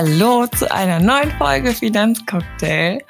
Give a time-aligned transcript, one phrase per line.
[0.00, 3.02] Hallo zu einer neuen Folge Finanzcocktail.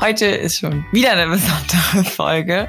[0.00, 2.68] Heute ist schon wieder eine besondere Folge,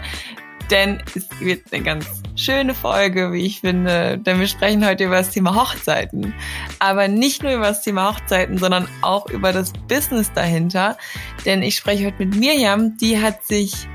[0.69, 5.15] denn es wird eine ganz schöne Folge, wie ich finde, denn wir sprechen heute über
[5.15, 6.35] das Thema Hochzeiten.
[6.77, 10.95] Aber nicht nur über das Thema Hochzeiten, sondern auch über das Business dahinter,
[11.43, 13.87] denn ich spreche heute mit Mirjam, die hat sich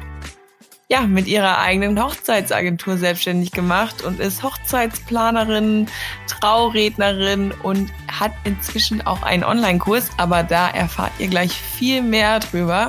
[0.90, 5.86] ja, mit ihrer eigenen Hochzeitsagentur selbstständig gemacht und ist Hochzeitsplanerin,
[6.26, 12.88] Traurednerin und hat inzwischen auch einen Online-Kurs, aber da erfahrt ihr gleich viel mehr drüber.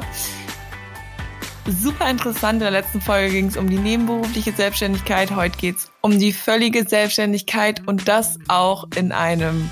[1.67, 2.53] Super interessant.
[2.53, 5.35] In der letzten Folge ging es um die nebenberufliche Selbstständigkeit.
[5.35, 9.69] Heute geht es um die völlige Selbstständigkeit und das auch in einem,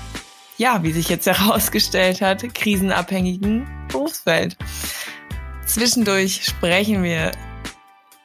[0.58, 4.58] ja, wie sich jetzt herausgestellt hat, krisenabhängigen Berufsfeld.
[5.64, 7.32] Zwischendurch sprechen wir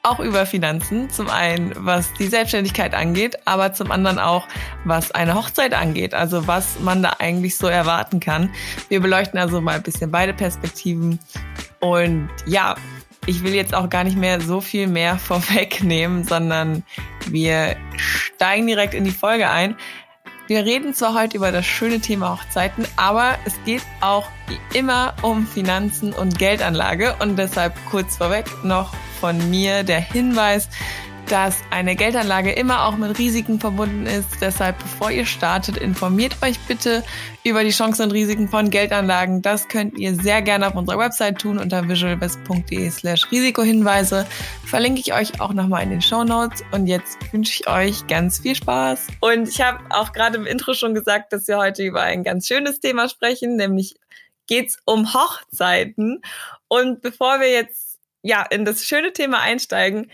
[0.04, 1.10] auch über Finanzen.
[1.10, 4.48] Zum einen, was die Selbstständigkeit angeht, aber zum anderen auch,
[4.84, 6.14] was eine Hochzeit angeht.
[6.14, 8.52] Also was man da eigentlich so erwarten kann.
[8.90, 11.20] Wir beleuchten also mal ein bisschen beide Perspektiven.
[11.80, 12.76] Und ja,
[13.26, 16.84] ich will jetzt auch gar nicht mehr so viel mehr vorwegnehmen, sondern
[17.28, 19.78] wir steigen direkt in die Folge ein.
[20.48, 25.16] Wir reden zwar heute über das schöne Thema Hochzeiten, aber es geht auch wie immer
[25.22, 30.68] um Finanzen und Geldanlage und deshalb kurz vorweg noch von mir der Hinweis,
[31.30, 34.28] dass eine Geldanlage immer auch mit Risiken verbunden ist.
[34.42, 37.06] Deshalb, bevor ihr startet, informiert euch bitte
[37.46, 39.42] über die Chancen und Risiken von Geldanlagen.
[39.42, 44.28] Das könnt ihr sehr gerne auf unserer Website tun unter visualvest.de slash Risikohinweise.
[44.66, 46.62] Verlinke ich euch auch nochmal in den Show Notes.
[46.74, 49.08] Und jetzt wünsche ich euch ganz viel Spaß.
[49.22, 52.46] Und ich habe auch gerade im Intro schon gesagt, dass wir heute über ein ganz
[52.46, 53.96] schönes Thema sprechen, nämlich
[54.48, 56.22] geht's um Hochzeiten.
[56.68, 57.83] Und bevor wir jetzt
[58.24, 60.10] ja, in das schöne Thema einsteigen,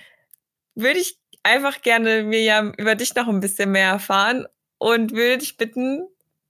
[0.76, 4.46] würde ich einfach gerne, Mirjam, über dich noch ein bisschen mehr erfahren
[4.78, 6.08] und würde dich bitten,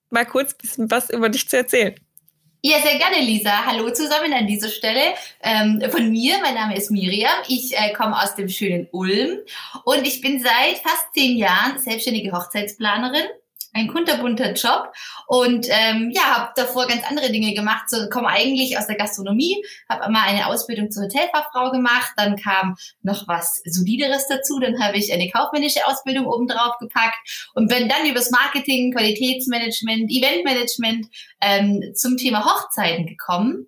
[0.10, 1.96] mal kurz ein bisschen was über dich zu erzählen.
[2.62, 3.66] Ja, sehr gerne, Lisa.
[3.66, 5.14] Hallo zusammen an dieser Stelle.
[5.42, 7.32] Ähm, von mir, mein Name ist Miriam.
[7.48, 9.40] Ich äh, komme aus dem schönen Ulm
[9.86, 13.28] und ich bin seit fast zehn Jahren selbstständige Hochzeitsplanerin
[13.74, 14.92] ein kunterbunter Job
[15.28, 17.90] und ähm, ja, habe davor ganz andere Dinge gemacht.
[17.90, 22.76] So komme eigentlich aus der Gastronomie, habe einmal eine Ausbildung zur Hotelfachfrau gemacht, dann kam
[23.02, 28.06] noch was solideres dazu, dann habe ich eine kaufmännische Ausbildung obendrauf gepackt und bin dann
[28.06, 31.08] übers Marketing, Qualitätsmanagement, Eventmanagement
[31.42, 33.68] ähm, zum Thema Hochzeiten gekommen.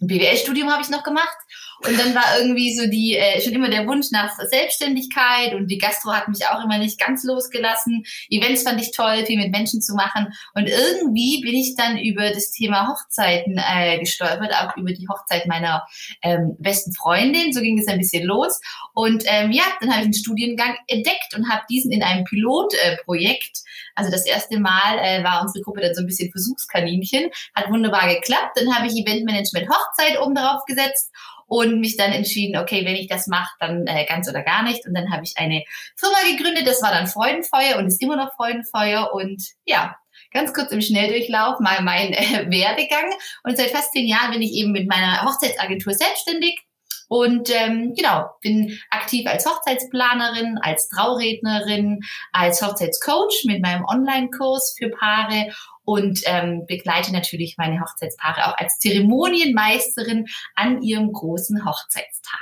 [0.00, 1.36] Ein BWL-Studium habe ich noch gemacht
[1.84, 5.78] und dann war irgendwie so die äh, schon immer der Wunsch nach Selbstständigkeit und die
[5.78, 8.04] Gastro hat mich auch immer nicht ganz losgelassen.
[8.30, 12.30] Events fand ich toll, viel mit Menschen zu machen und irgendwie bin ich dann über
[12.30, 15.86] das Thema Hochzeiten äh, gestolpert, auch über die Hochzeit meiner
[16.22, 17.52] ähm, besten Freundin.
[17.52, 18.60] So ging es ein bisschen los
[18.94, 23.58] und ähm, ja, dann habe ich einen Studiengang entdeckt und habe diesen in einem Pilotprojekt
[23.58, 23.68] äh,
[23.98, 28.06] also das erste Mal äh, war unsere Gruppe dann so ein bisschen Versuchskaninchen, hat wunderbar
[28.08, 28.52] geklappt.
[28.54, 31.10] Dann habe ich Eventmanagement Hochzeit oben drauf gesetzt
[31.48, 34.86] und mich dann entschieden, okay, wenn ich das mache, dann äh, ganz oder gar nicht.
[34.86, 35.64] Und dann habe ich eine
[35.96, 39.12] Firma gegründet, das war dann Freudenfeuer und ist immer noch Freudenfeuer.
[39.12, 39.96] Und ja,
[40.30, 43.10] ganz kurz im Schnelldurchlauf mal mein äh, Werdegang.
[43.42, 46.67] Und seit fast zehn Jahren bin ich eben mit meiner Hochzeitsagentur selbstständig.
[47.08, 52.00] Und ähm, genau, bin aktiv als Hochzeitsplanerin, als Traurednerin,
[52.32, 55.52] als Hochzeitscoach mit meinem Online-Kurs für Paare
[55.84, 62.38] und ähm, begleite natürlich meine Hochzeitspaare auch als Zeremonienmeisterin an ihrem großen Hochzeitstag.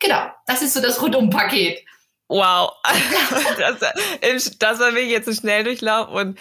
[0.00, 1.78] Genau, das ist so das Rundumpaket.
[2.26, 2.72] Wow,
[3.58, 6.38] das, das war wirklich jetzt ein Schnelldurchlauf und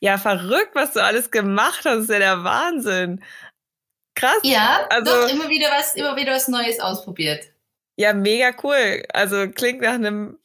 [0.00, 3.22] ja, verrückt, was du alles gemacht hast, das ist ja der Wahnsinn.
[4.14, 4.38] Krass.
[4.42, 7.44] Ja, also doch immer wieder was, immer wieder was Neues ausprobiert.
[7.96, 9.04] Ja, mega cool.
[9.12, 10.38] Also klingt nach einem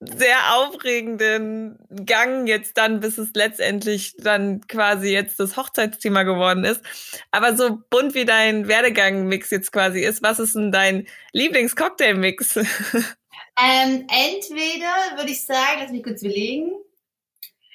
[0.00, 6.82] sehr aufregenden Gang jetzt dann, bis es letztendlich dann quasi jetzt das Hochzeitsthema geworden ist.
[7.30, 12.60] Aber so bunt wie dein Werdegang-Mix jetzt quasi ist, was ist denn dein Lieblingscocktail-Mix?
[13.58, 16.72] Ähm, entweder würde ich sagen, lass mich kurz überlegen.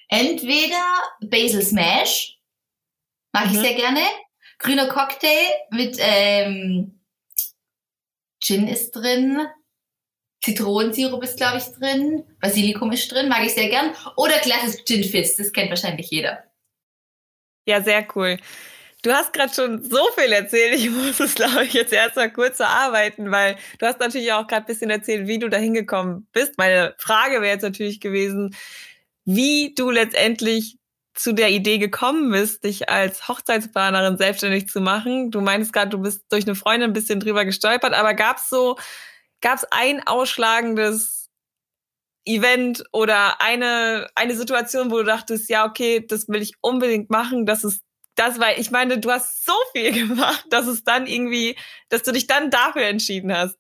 [0.10, 0.86] Entweder
[1.22, 2.38] Basil Smash,
[3.32, 3.54] mag mhm.
[3.54, 4.02] ich sehr gerne.
[4.62, 7.00] Grüner Cocktail mit ähm,
[8.40, 9.48] Gin ist drin,
[10.44, 12.24] Zitronensirup ist, glaube ich, drin.
[12.40, 13.94] Basilikum ist drin, mag ich sehr gern.
[14.18, 16.44] Oder klassisches Gin Fizz, das kennt wahrscheinlich jeder.
[17.68, 18.38] Ja, sehr cool.
[19.04, 20.76] Du hast gerade schon so viel erzählt.
[20.76, 24.64] Ich muss es, glaube ich, jetzt erstmal kurz erarbeiten, weil du hast natürlich auch gerade
[24.64, 26.58] ein bisschen erzählt, wie du da hingekommen bist.
[26.58, 28.56] Meine Frage wäre jetzt natürlich gewesen,
[29.26, 30.78] wie du letztendlich
[31.14, 35.32] zu der Idee gekommen bist, dich als Hochzeitsplanerin selbstständig zu machen.
[35.32, 38.50] Du meinst gerade, du bist durch eine Freundin ein bisschen drüber gestolpert, aber gab es
[38.50, 38.78] so
[39.42, 41.30] Gab es ein ausschlagendes
[42.26, 47.48] Event oder eine, eine Situation, wo du dachtest, ja, okay, das will ich unbedingt machen,
[47.48, 47.84] das ist
[48.16, 51.58] das, weil ich meine, du hast so viel gemacht, dass es dann irgendwie,
[51.90, 53.58] dass du dich dann dafür entschieden hast.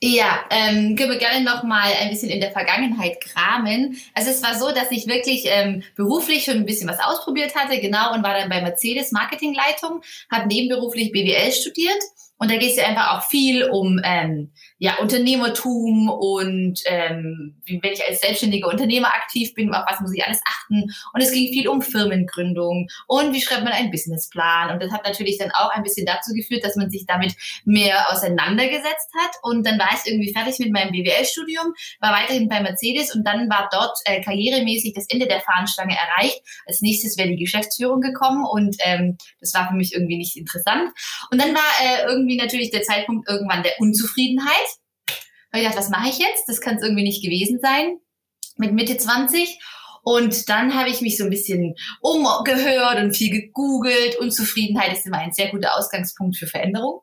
[0.00, 3.98] Ja, ähm, können wir gerne noch mal ein bisschen in der Vergangenheit kramen.
[4.14, 7.78] Also es war so, dass ich wirklich ähm, beruflich schon ein bisschen was ausprobiert hatte,
[7.80, 12.02] genau, und war dann bei Mercedes Marketingleitung, habe nebenberuflich BWL studiert
[12.38, 17.92] und da geht es ja einfach auch viel um ähm, ja, Unternehmertum und ähm, wenn
[17.92, 20.84] ich als selbstständiger Unternehmer aktiv bin, auf was muss ich alles achten.
[21.14, 24.70] Und es ging viel um Firmengründung und wie schreibt man einen Businessplan.
[24.70, 27.34] Und das hat natürlich dann auch ein bisschen dazu geführt, dass man sich damit
[27.64, 29.30] mehr auseinandergesetzt hat.
[29.42, 33.48] Und dann war ich irgendwie fertig mit meinem BWL-Studium, war weiterhin bei Mercedes und dann
[33.48, 36.42] war dort äh, karrieremäßig das Ende der Fahnenstange erreicht.
[36.66, 40.90] Als nächstes wäre die Geschäftsführung gekommen und ähm, das war für mich irgendwie nicht interessant.
[41.30, 44.66] Und dann war äh, irgendwie natürlich der Zeitpunkt irgendwann der Unzufriedenheit
[45.56, 46.48] habe ich gedacht, was mache ich jetzt?
[46.48, 47.98] Das kann es irgendwie nicht gewesen sein.
[48.56, 49.58] Mit Mitte 20.
[50.02, 54.16] Und dann habe ich mich so ein bisschen umgehört und viel gegoogelt.
[54.16, 57.00] Unzufriedenheit ist immer ein sehr guter Ausgangspunkt für Veränderung.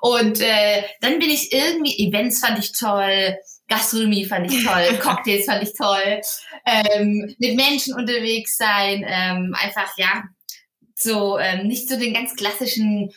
[0.00, 3.36] Und äh, dann bin ich irgendwie, Events fand ich toll,
[3.68, 6.20] Gastronomie fand ich toll, Cocktails fand ich toll,
[6.66, 10.24] ähm, mit Menschen unterwegs sein, ähm, einfach ja,
[10.96, 13.12] so ähm, nicht so den ganz klassischen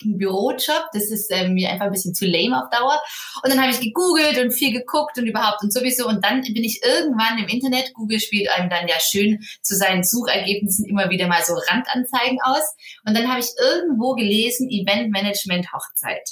[0.00, 0.86] langweiligen Bürojob.
[0.92, 3.00] Das ist ähm, mir einfach ein bisschen zu lame auf Dauer.
[3.42, 6.06] Und dann habe ich gegoogelt und viel geguckt und überhaupt und sowieso.
[6.08, 10.04] Und dann bin ich irgendwann im Internet, Google spielt einem dann ja schön zu seinen
[10.04, 12.74] Suchergebnissen immer wieder mal so Randanzeigen aus.
[13.06, 16.28] Und dann habe ich irgendwo gelesen, Eventmanagement Hochzeit.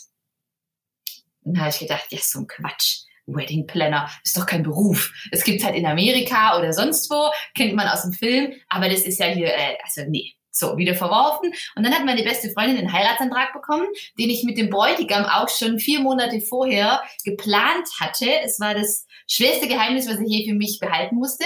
[1.43, 3.05] Und dann habe ich gedacht, ja, so ein Quatsch.
[3.31, 5.13] Wedding Planner ist doch kein Beruf.
[5.31, 9.01] Es gibt halt in Amerika oder sonst wo, kennt man aus dem Film, aber das
[9.01, 11.53] ist ja hier, äh, also nee, so, wieder verworfen.
[11.77, 13.87] Und dann hat meine beste Freundin einen Heiratsantrag bekommen,
[14.19, 18.29] den ich mit dem Bräutigam auch schon vier Monate vorher geplant hatte.
[18.45, 21.45] Es war das schwerste Geheimnis, was ich je für mich behalten musste.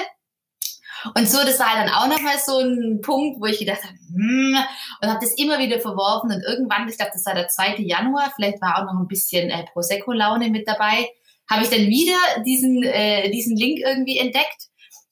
[1.15, 4.57] Und so, das war dann auch nochmal so ein Punkt, wo ich gedacht habe, hm,
[5.01, 6.31] und habe das immer wieder verworfen.
[6.31, 7.77] Und irgendwann, ich glaube, das war der 2.
[7.79, 11.09] Januar, vielleicht war auch noch ein bisschen äh, Prosecco-Laune mit dabei,
[11.51, 14.69] habe ich dann wieder diesen, äh, diesen Link irgendwie entdeckt.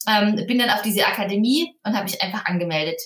[0.08, 3.00] Ähm, bin dann auf diese Akademie und habe mich einfach angemeldet.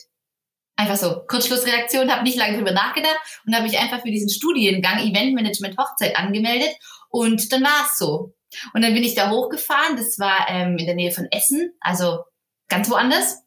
[0.76, 4.98] Einfach so, Kurzschlussreaktion, habe nicht lange drüber nachgedacht und habe mich einfach für diesen Studiengang
[4.98, 6.74] Eventmanagement Hochzeit angemeldet
[7.10, 8.34] und dann war es so.
[8.72, 12.24] Und dann bin ich da hochgefahren, das war ähm, in der Nähe von Essen, also
[12.68, 13.42] ganz woanders.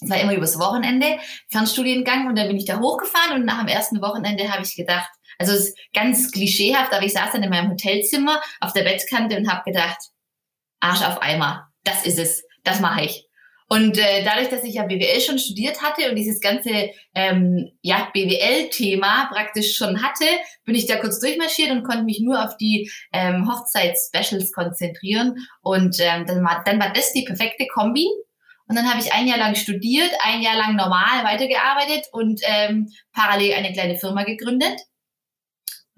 [0.00, 1.18] Das war immer übers Wochenende,
[1.48, 5.10] Fernstudiengang und dann bin ich da hochgefahren und nach dem ersten Wochenende habe ich gedacht,
[5.38, 9.36] also es ist ganz klischeehaft, aber ich saß dann in meinem Hotelzimmer auf der Bettkante
[9.36, 9.98] und habe gedacht,
[10.80, 13.29] Arsch auf Eimer, das ist es, das mache ich.
[13.72, 18.08] Und äh, dadurch, dass ich ja BWL schon studiert hatte und dieses ganze ähm, ja,
[18.12, 20.24] BWL-Thema praktisch schon hatte,
[20.64, 25.36] bin ich da kurz durchmarschiert und konnte mich nur auf die ähm, Hochzeits-Specials konzentrieren.
[25.62, 28.08] Und ähm, dann, war, dann war das die perfekte Kombi.
[28.66, 32.88] Und dann habe ich ein Jahr lang studiert, ein Jahr lang normal weitergearbeitet und ähm,
[33.12, 34.80] parallel eine kleine Firma gegründet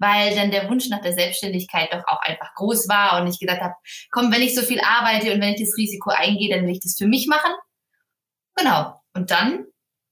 [0.03, 3.61] weil dann der Wunsch nach der Selbstständigkeit doch auch einfach groß war und ich gedacht
[3.61, 3.73] habe,
[4.11, 6.81] komm, wenn ich so viel arbeite und wenn ich das Risiko eingehe, dann will ich
[6.81, 7.51] das für mich machen.
[8.55, 9.01] Genau.
[9.13, 9.65] Und dann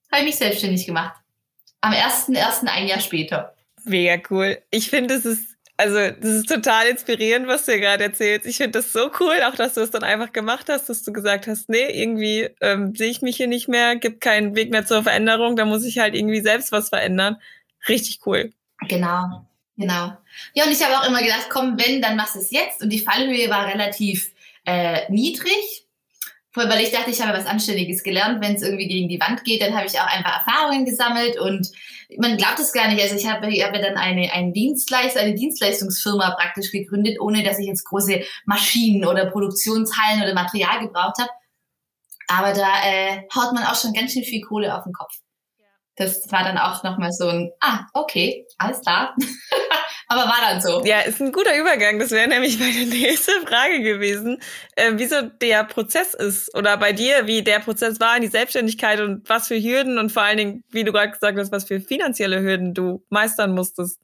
[0.09, 1.19] habe ich mich selbstständig gemacht.
[1.81, 2.67] Am 1.1.
[2.67, 3.53] ein Jahr später.
[3.83, 4.61] Mega cool.
[4.69, 8.45] Ich finde, es ist, also, das ist total inspirierend, was du gerade erzählst.
[8.45, 11.11] Ich finde das so cool, auch dass du es dann einfach gemacht hast, dass du
[11.11, 14.85] gesagt hast, nee, irgendwie ähm, sehe ich mich hier nicht mehr, gibt keinen Weg mehr
[14.85, 17.41] zur Veränderung, da muss ich halt irgendwie selbst was verändern.
[17.89, 18.53] Richtig cool.
[18.87, 19.45] Genau.
[19.81, 20.11] Genau.
[20.53, 22.81] Ja, und ich habe auch immer gedacht, komm, wenn, dann machst du es jetzt.
[22.83, 24.31] Und die Fallhöhe war relativ
[24.65, 25.87] äh, niedrig.
[26.53, 28.41] Weil ich dachte, ich habe was Anständiges gelernt.
[28.41, 31.71] Wenn es irgendwie gegen die Wand geht, dann habe ich auch einfach Erfahrungen gesammelt und
[32.17, 33.01] man glaubt es gar nicht.
[33.01, 37.57] Also ich habe, ich habe dann eine, einen Dienstleister, eine Dienstleistungsfirma praktisch gegründet, ohne dass
[37.57, 41.29] ich jetzt große Maschinen oder Produktionshallen oder Material gebraucht habe.
[42.27, 45.21] Aber da äh, haut man auch schon ganz schön viel Kohle auf den Kopf
[46.01, 49.15] das war dann auch nochmal so ein, ah, okay, alles klar.
[50.07, 50.83] Aber war dann so.
[50.83, 51.97] Ja, ist ein guter Übergang.
[51.99, 54.41] Das wäre nämlich meine nächste Frage gewesen,
[54.75, 58.99] äh, wieso der Prozess ist oder bei dir, wie der Prozess war in die Selbstständigkeit
[58.99, 61.79] und was für Hürden und vor allen Dingen, wie du gerade gesagt hast, was für
[61.79, 63.99] finanzielle Hürden du meistern musstest.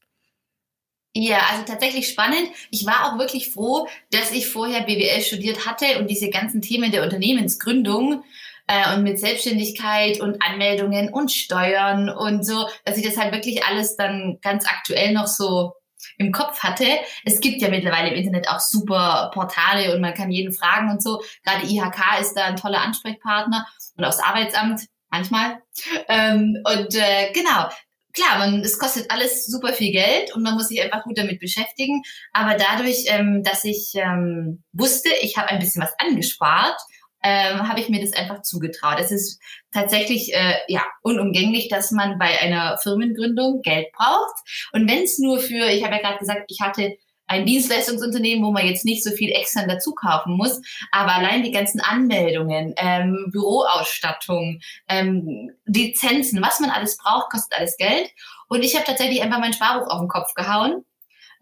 [1.13, 2.47] Ja, also tatsächlich spannend.
[2.69, 6.91] Ich war auch wirklich froh, dass ich vorher BWL studiert hatte und diese ganzen Themen
[6.91, 8.23] der Unternehmensgründung
[8.67, 13.65] äh, und mit Selbstständigkeit und Anmeldungen und Steuern und so, dass ich das halt wirklich
[13.65, 15.73] alles dann ganz aktuell noch so
[16.17, 16.85] im Kopf hatte.
[17.25, 21.01] Es gibt ja mittlerweile im Internet auch super Portale und man kann jeden fragen und
[21.01, 21.21] so.
[21.43, 25.61] Gerade IHK ist da ein toller Ansprechpartner und auch das Arbeitsamt manchmal.
[26.07, 27.69] Ähm, und äh, genau,
[28.13, 31.39] klar, man, es kostet alles super viel Geld und man muss sich einfach gut damit
[31.39, 32.01] beschäftigen.
[32.33, 36.79] Aber dadurch, ähm, dass ich ähm, wusste, ich habe ein bisschen was angespart,
[37.27, 38.99] ähm, habe ich mir das einfach zugetraut.
[38.99, 39.41] Es ist
[39.73, 44.35] tatsächlich äh, ja unumgänglich, dass man bei einer Firmengründung Geld braucht.
[44.71, 46.95] Und wenn es nur für, ich habe ja gerade gesagt, ich hatte
[47.29, 50.61] ein Dienstleistungsunternehmen, wo man jetzt nicht so viel extern dazu kaufen muss,
[50.93, 57.75] aber allein die ganzen Anmeldungen, ähm, Büroausstattung, ähm, Lizenzen, was man alles braucht, kostet alles
[57.75, 58.09] Geld.
[58.47, 60.85] Und ich habe tatsächlich einfach mein Sparbuch auf den Kopf gehauen.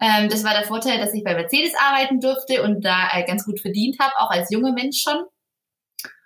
[0.02, 3.46] Ähm, das war der Vorteil, dass ich bei Mercedes arbeiten durfte und da äh, ganz
[3.46, 5.24] gut verdient habe, auch als junger Mensch schon.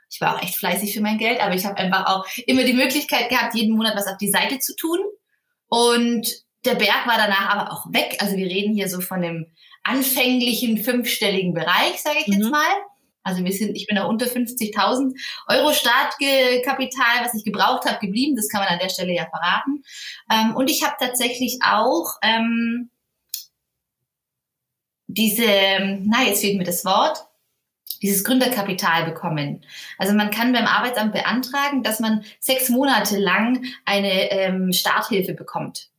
[0.09, 2.73] Ich war auch echt fleißig für mein Geld, aber ich habe einfach auch immer die
[2.73, 4.99] Möglichkeit gehabt, jeden Monat was auf die Seite zu tun.
[5.67, 8.17] Und der Berg war danach aber auch weg.
[8.19, 9.47] Also wir reden hier so von dem
[9.83, 12.33] anfänglichen fünfstelligen Bereich, sage ich mhm.
[12.33, 12.75] jetzt mal.
[13.23, 15.13] Also wir sind, ich bin da unter 50.000
[15.47, 18.35] Euro Startkapital, was ich gebraucht habe, geblieben.
[18.35, 19.83] Das kann man an der Stelle ja verraten.
[20.31, 22.89] Ähm, und ich habe tatsächlich auch ähm,
[25.07, 25.45] diese,
[26.03, 27.25] na jetzt fehlt mir das Wort,
[28.01, 29.65] dieses Gründerkapital bekommen.
[29.97, 35.89] Also man kann beim Arbeitsamt beantragen, dass man sechs Monate lang eine ähm, Starthilfe bekommt.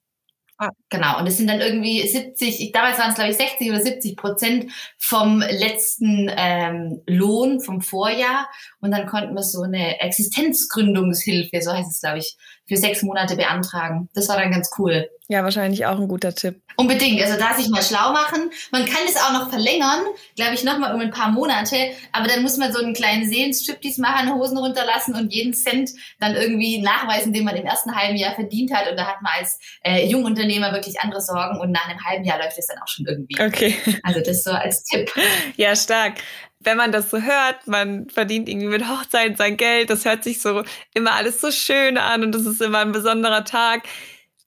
[0.62, 0.72] Ah.
[0.90, 4.14] Genau, und es sind dann irgendwie 70, damals waren es glaube ich 60 oder 70
[4.14, 8.46] Prozent vom letzten ähm, Lohn vom Vorjahr.
[8.80, 13.36] Und dann konnten wir so eine Existenzgründungshilfe, so heißt es glaube ich, für sechs Monate
[13.36, 14.08] beantragen.
[14.14, 15.08] Das war dann ganz cool.
[15.28, 16.60] Ja, wahrscheinlich auch ein guter Tipp.
[16.76, 17.22] Unbedingt.
[17.22, 18.50] Also da sich mal schlau machen.
[18.72, 20.00] Man kann es auch noch verlängern,
[20.34, 21.76] glaube ich, nochmal um ein paar Monate.
[22.12, 26.34] Aber dann muss man so einen kleinen Seelenstriptease machen, Hosen runterlassen und jeden Cent dann
[26.34, 28.90] irgendwie nachweisen, den man im ersten halben Jahr verdient hat.
[28.90, 31.60] Und da hat man als äh, Jungunternehmer wirklich andere Sorgen.
[31.60, 33.40] Und nach einem halben Jahr läuft es dann auch schon irgendwie.
[33.40, 33.76] Okay.
[34.02, 35.12] Also das so als Tipp.
[35.56, 36.14] Ja, stark
[36.60, 40.40] wenn man das so hört, man verdient irgendwie mit Hochzeit sein Geld, das hört sich
[40.40, 40.62] so
[40.94, 43.84] immer alles so schön an und das ist immer ein besonderer Tag.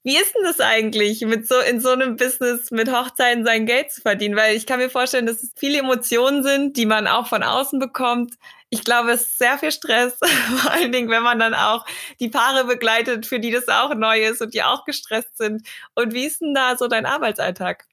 [0.04, 3.90] Wie ist denn das eigentlich, mit so in so einem Business mit Hochzeiten sein Geld
[3.90, 4.36] zu verdienen?
[4.36, 7.78] Weil ich kann mir vorstellen, dass es viele Emotionen sind, die man auch von außen
[7.78, 8.34] bekommt.
[8.68, 10.18] Ich glaube, es ist sehr viel Stress,
[10.58, 11.86] vor allen Dingen, wenn man dann auch
[12.20, 15.66] die Paare begleitet, für die das auch neu ist und die auch gestresst sind.
[15.94, 17.86] Und wie ist denn da so dein Arbeitsalltag?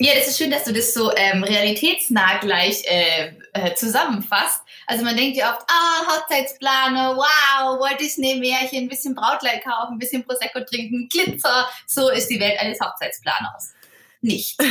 [0.00, 4.60] Ja, das ist schön, dass du das so ähm, realitätsnah gleich äh, äh, zusammenfasst.
[4.88, 9.94] Also man denkt ja oft, ah, Hochzeitsplaner, wow, Walt Disney Märchen, ein bisschen Brautkleid kaufen,
[9.94, 11.68] ein bisschen Prosecco trinken, Glitzer.
[11.86, 13.73] So ist die Welt eines Hochzeitsplaners
[14.24, 14.58] nicht.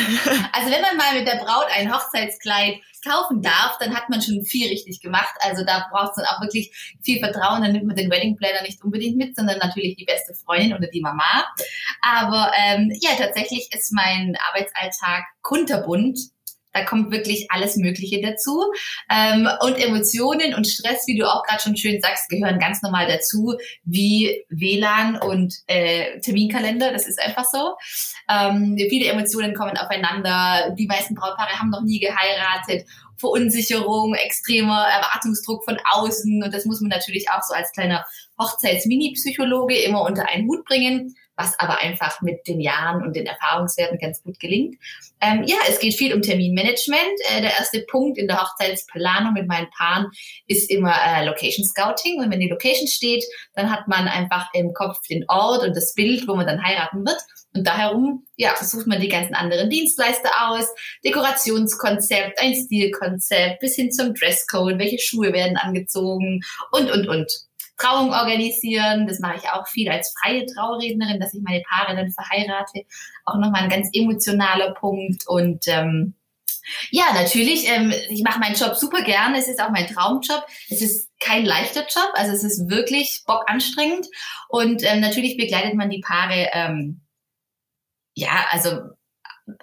[0.55, 4.43] Also wenn man mal mit der Braut ein Hochzeitskleid kaufen darf, dann hat man schon
[4.43, 5.33] viel richtig gemacht.
[5.39, 7.61] Also da braucht es dann auch wirklich viel Vertrauen.
[7.61, 10.87] Dann nimmt man den Wedding Planner nicht unbedingt mit, sondern natürlich die beste Freundin oder
[10.87, 11.45] die Mama.
[12.01, 16.19] Aber ähm, ja, tatsächlich ist mein Arbeitsalltag kunterbunt.
[16.73, 18.61] Da kommt wirklich alles Mögliche dazu.
[19.09, 23.07] Ähm, und Emotionen und Stress, wie du auch gerade schon schön sagst, gehören ganz normal
[23.07, 26.91] dazu, wie WLAN und äh, Terminkalender.
[26.91, 27.75] Das ist einfach so.
[28.29, 30.73] Ähm, viele Emotionen kommen aufeinander.
[30.77, 32.87] Die meisten Brautpaare haben noch nie geheiratet.
[33.17, 36.43] Verunsicherung, extremer Erwartungsdruck von außen.
[36.43, 38.05] Und das muss man natürlich auch so als kleiner
[38.39, 43.97] Hochzeits-Mini-Psychologe immer unter einen Hut bringen was aber einfach mit den Jahren und den Erfahrungswerten
[43.97, 44.75] ganz gut gelingt.
[45.19, 47.19] Ähm, ja, es geht viel um Terminmanagement.
[47.29, 50.07] Äh, der erste Punkt in der Hochzeitsplanung mit meinen Paaren
[50.47, 52.19] ist immer äh, Location Scouting.
[52.19, 53.23] Und wenn die Location steht,
[53.55, 57.05] dann hat man einfach im Kopf den Ort und das Bild, wo man dann heiraten
[57.05, 57.21] wird.
[57.55, 57.93] Und da
[58.35, 60.67] ja, versucht man die ganzen anderen Dienstleister aus,
[61.05, 67.31] Dekorationskonzept, ein Stilkonzept, bis hin zum Dresscode, welche Schuhe werden angezogen und, und, und.
[67.77, 69.07] Trauung organisieren.
[69.07, 72.85] Das mache ich auch viel als freie Traurednerin, dass ich meine Paare dann verheirate.
[73.25, 75.27] Auch nochmal ein ganz emotionaler Punkt.
[75.27, 76.15] Und ähm,
[76.91, 79.37] ja, natürlich, ähm, ich mache meinen Job super gerne.
[79.37, 80.45] Es ist auch mein Traumjob.
[80.69, 84.07] Es ist kein leichter Job, also es ist wirklich bockanstrengend.
[84.49, 87.01] Und ähm, natürlich begleitet man die Paare, ähm,
[88.15, 88.79] ja, also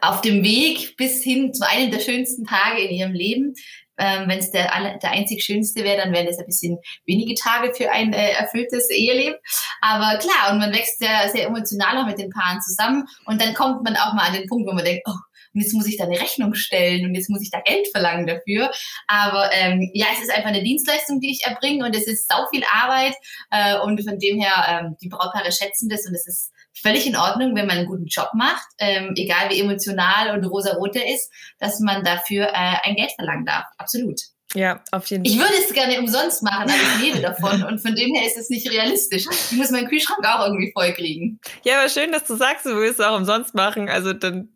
[0.01, 3.55] auf dem Weg bis hin zu einem der schönsten Tage in ihrem Leben.
[4.01, 7.75] Ähm, Wenn es der, der einzig schönste wäre, dann wären es ein bisschen wenige Tage
[7.75, 9.37] für ein äh, erfülltes Eheleben.
[9.81, 13.07] Aber klar, und man wächst sehr, sehr emotional auch mit den Paaren zusammen.
[13.27, 15.15] Und dann kommt man auch mal an den Punkt, wo man denkt, oh,
[15.53, 18.27] und jetzt muss ich da eine Rechnung stellen und jetzt muss ich da Geld verlangen
[18.27, 18.71] dafür.
[19.07, 22.47] Aber ähm, ja, es ist einfach eine Dienstleistung, die ich erbringe und es ist sau
[22.53, 23.15] viel Arbeit
[23.51, 27.17] äh, und von dem her, ähm, die Brautpaare schätzen das und es ist völlig in
[27.17, 31.31] Ordnung, wenn man einen guten Job macht, ähm, egal wie emotional und rosa-rot er ist,
[31.59, 33.65] dass man dafür äh, ein Geld verlangen darf.
[33.79, 34.21] Absolut.
[34.55, 35.33] Ja, auf jeden Fall.
[35.33, 38.37] Ich würde es gerne umsonst machen, aber ich lebe davon und von dem her ist
[38.37, 39.27] es nicht realistisch.
[39.51, 41.39] Ich muss meinen Kühlschrank auch irgendwie voll kriegen.
[41.65, 43.89] Ja, aber schön, dass du sagst, du willst es auch umsonst machen.
[43.89, 44.49] Also dann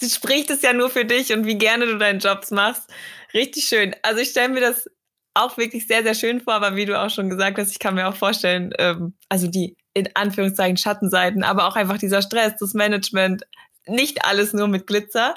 [0.00, 2.88] spricht es ja nur für dich und wie gerne du deinen Jobs machst.
[3.34, 3.96] Richtig schön.
[4.02, 4.88] Also ich stelle mir das
[5.34, 7.94] auch wirklich sehr, sehr schön vor, aber wie du auch schon gesagt hast, ich kann
[7.94, 12.74] mir auch vorstellen, ähm, also die in Anführungszeichen Schattenseiten, aber auch einfach dieser Stress, das
[12.74, 13.44] Management,
[13.86, 15.34] nicht alles nur mit Glitzer.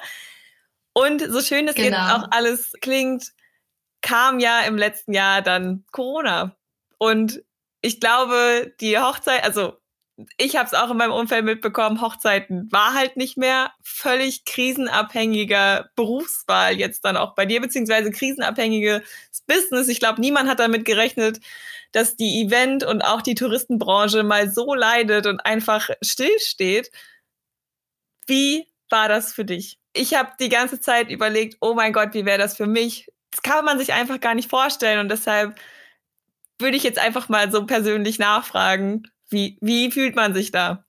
[0.92, 1.98] Und so schön es genau.
[1.98, 3.32] jetzt auch alles klingt,
[4.00, 6.56] kam ja im letzten Jahr dann Corona.
[6.98, 7.42] Und
[7.82, 9.76] ich glaube, die Hochzeit, also
[10.38, 15.90] ich habe es auch in meinem Umfeld mitbekommen, Hochzeiten war halt nicht mehr völlig krisenabhängiger
[15.94, 19.02] Berufswahl jetzt dann auch bei dir, beziehungsweise krisenabhängiges
[19.46, 19.88] Business.
[19.88, 21.40] Ich glaube, niemand hat damit gerechnet,
[21.92, 26.90] dass die Event- und auch die Touristenbranche mal so leidet und einfach stillsteht.
[28.26, 29.78] Wie war das für dich?
[29.92, 33.06] Ich habe die ganze Zeit überlegt, oh mein Gott, wie wäre das für mich?
[33.30, 35.58] Das kann man sich einfach gar nicht vorstellen und deshalb
[36.58, 40.84] würde ich jetzt einfach mal so persönlich nachfragen, wie, wie fühlt man sich da?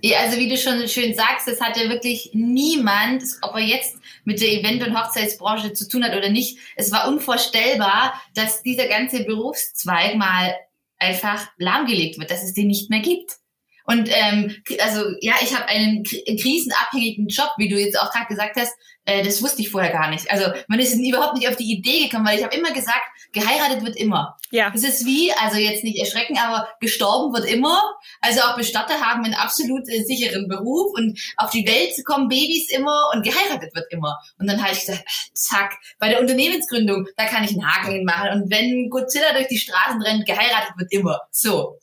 [0.00, 3.96] Ja, also wie du schon schön sagst, es hat ja wirklich niemand, ob er jetzt
[4.24, 8.88] mit der Event- und Hochzeitsbranche zu tun hat oder nicht, es war unvorstellbar, dass dieser
[8.88, 10.54] ganze Berufszweig mal
[10.98, 13.36] einfach lahmgelegt wird, dass es den nicht mehr gibt.
[13.84, 18.56] Und ähm, also ja, ich habe einen krisenabhängigen Job, wie du jetzt auch gerade gesagt
[18.56, 18.74] hast.
[19.06, 20.30] Äh, das wusste ich vorher gar nicht.
[20.30, 23.00] Also man ist überhaupt nicht auf die Idee gekommen, weil ich habe immer gesagt,
[23.32, 24.36] geheiratet wird immer.
[24.50, 24.72] Ja.
[24.74, 27.80] Es ist wie, also jetzt nicht erschrecken, aber gestorben wird immer.
[28.20, 32.70] Also auch Bestatter haben einen absolut äh, sicheren Beruf und auf die Welt kommen Babys
[32.70, 34.16] immer und geheiratet wird immer.
[34.38, 38.04] Und dann habe ich gesagt, ach, zack, bei der Unternehmensgründung, da kann ich einen Haken
[38.04, 38.42] machen.
[38.42, 41.20] Und wenn Godzilla durch die Straßen rennt, geheiratet wird immer.
[41.30, 41.78] So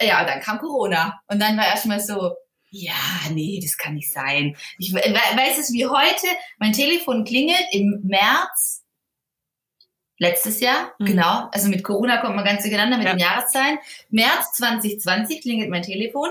[0.00, 1.20] ja, dann kam Corona.
[1.28, 2.34] Und dann war erstmal so,
[2.70, 2.94] ja,
[3.30, 4.56] nee, das kann nicht sein.
[4.78, 6.26] Ich weiß es wie heute,
[6.58, 8.84] mein Telefon klingelt im März
[10.18, 11.06] letztes Jahr, mhm.
[11.06, 11.48] genau.
[11.52, 13.12] Also mit Corona kommt man ganz durcheinander mit ja.
[13.12, 13.78] den Jahreszahlen.
[14.10, 16.30] März 2020 klingelt mein Telefon.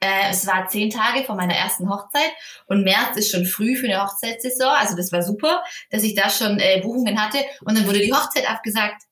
[0.00, 2.32] Äh, es war zehn Tage vor meiner ersten Hochzeit
[2.66, 4.68] und März ist schon früh für eine Hochzeitssaison.
[4.68, 7.38] Also das war super, dass ich da schon äh, Buchungen hatte.
[7.64, 9.02] Und dann wurde die Hochzeit abgesagt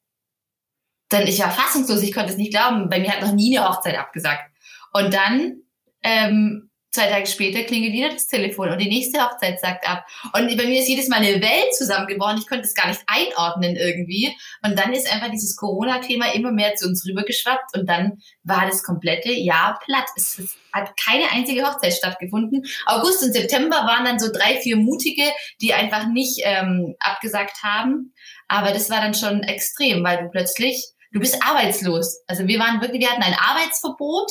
[1.11, 2.88] dann ich war fassungslos, ich konnte es nicht glauben.
[2.88, 4.50] Bei mir hat noch nie eine Hochzeit abgesagt.
[4.92, 5.62] Und dann
[6.03, 10.05] ähm, zwei Tage später klingelt wieder das Telefon und die nächste Hochzeit sagt ab.
[10.35, 12.38] Und bei mir ist jedes Mal eine Welt zusammengebrochen.
[12.38, 14.35] Ich konnte es gar nicht einordnen irgendwie.
[14.64, 18.83] Und dann ist einfach dieses Corona-Thema immer mehr zu uns rübergeschwappt und dann war das
[18.83, 20.07] komplette Jahr platt.
[20.16, 20.40] Es,
[20.72, 22.64] hat keine einzige Hochzeit stattgefunden.
[22.87, 25.24] August und September waren dann so drei, vier mutige,
[25.61, 28.14] die einfach nicht ähm, abgesagt haben.
[28.48, 32.23] Aber das war dann schon extrem, weil du plötzlich du bist arbeitslos.
[32.27, 34.31] Also wir waren wirklich, wir hatten ein Arbeitsverbot,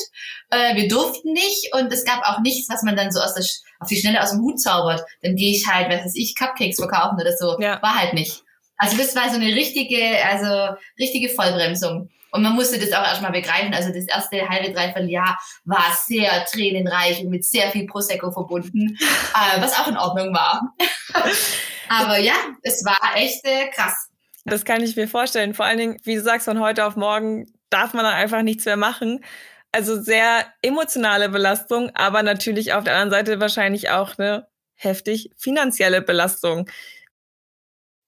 [0.50, 3.44] äh, wir durften nicht und es gab auch nichts, was man dann so aus der,
[3.80, 5.02] auf die Schnelle aus dem Hut zaubert.
[5.22, 7.56] Dann gehe ich halt, was weiß ich, Cupcakes verkaufen oder so.
[7.60, 7.80] Ja.
[7.82, 8.42] War halt nicht.
[8.76, 12.08] Also das war so eine richtige, also richtige Vollbremsung.
[12.32, 13.74] Und man musste das auch erstmal begreifen.
[13.74, 18.96] Also das erste halbe, dreiviertel Jahr war sehr tränenreich und mit sehr viel Prosecco verbunden,
[19.00, 20.74] äh, was auch in Ordnung war.
[21.88, 24.09] Aber ja, es war echt äh, krass.
[24.44, 25.54] Das kann ich mir vorstellen.
[25.54, 28.64] Vor allen Dingen, wie du sagst, von heute auf morgen darf man dann einfach nichts
[28.64, 29.24] mehr machen.
[29.72, 36.02] Also sehr emotionale Belastung, aber natürlich auf der anderen Seite wahrscheinlich auch eine heftig finanzielle
[36.02, 36.68] Belastung.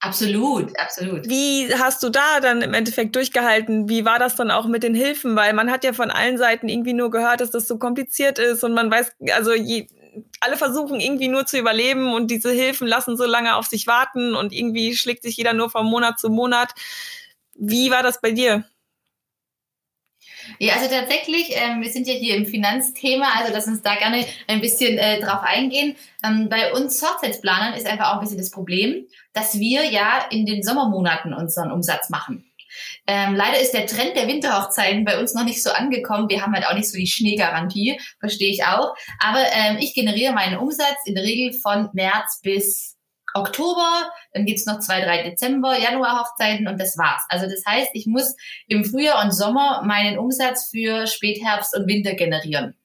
[0.03, 1.29] Absolut, absolut.
[1.29, 3.87] Wie hast du da dann im Endeffekt durchgehalten?
[3.87, 5.37] Wie war das dann auch mit den Hilfen?
[5.37, 8.65] Weil man hat ja von allen Seiten irgendwie nur gehört, dass das so kompliziert ist
[8.65, 9.87] und man weiß, also je,
[10.39, 14.35] alle versuchen irgendwie nur zu überleben und diese Hilfen lassen so lange auf sich warten
[14.35, 16.73] und irgendwie schlägt sich jeder nur von Monat zu Monat.
[17.55, 18.65] Wie war das bei dir?
[20.59, 24.25] Ja, also tatsächlich, ähm, wir sind ja hier im Finanzthema, also lass uns da gerne
[24.47, 25.95] ein bisschen äh, drauf eingehen.
[26.23, 30.45] Ähm, bei uns Hochzeitsplanern ist einfach auch ein bisschen das Problem, dass wir ja in
[30.45, 32.45] den Sommermonaten unseren Umsatz machen.
[33.05, 36.29] Ähm, leider ist der Trend der Winterhochzeiten bei uns noch nicht so angekommen.
[36.29, 38.95] Wir haben halt auch nicht so die Schneegarantie, verstehe ich auch.
[39.19, 42.97] Aber ähm, ich generiere meinen Umsatz in der Regel von März bis
[43.35, 47.23] Oktober, dann gibt's noch zwei, drei Dezember, Januar Hochzeiten und das war's.
[47.29, 48.35] Also das heißt, ich muss
[48.67, 52.75] im Frühjahr und Sommer meinen Umsatz für Spätherbst und Winter generieren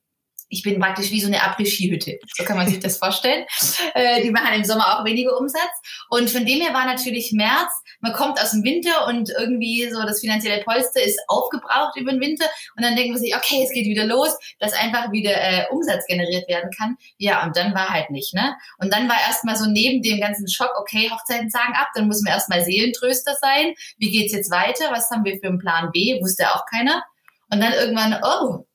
[0.48, 2.18] ich bin praktisch wie so eine Après-Ski-Hütte.
[2.36, 3.44] So kann man sich das vorstellen.
[3.94, 5.62] Äh, die machen im Sommer auch weniger Umsatz.
[6.10, 10.02] Und von dem her war natürlich März, man kommt aus dem Winter und irgendwie so
[10.02, 12.46] das finanzielle Polster ist aufgebraucht über den Winter.
[12.76, 16.06] Und dann denkt man sich, okay, es geht wieder los, dass einfach wieder äh, Umsatz
[16.06, 16.96] generiert werden kann.
[17.16, 18.56] Ja, und dann war halt nicht, ne?
[18.78, 22.22] Und dann war erstmal so neben dem ganzen Schock, okay, Hochzeiten sagen ab, dann muss
[22.22, 23.74] man erstmal Seelentröster sein.
[23.98, 24.90] Wie geht's jetzt weiter?
[24.90, 26.20] Was haben wir für einen Plan B?
[26.20, 27.02] Wusste auch keiner.
[27.50, 28.66] Und dann irgendwann, oh,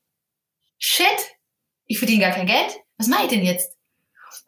[0.77, 1.05] shit,
[1.85, 2.77] ich verdiene gar kein Geld.
[2.97, 3.77] Was mache ich denn jetzt?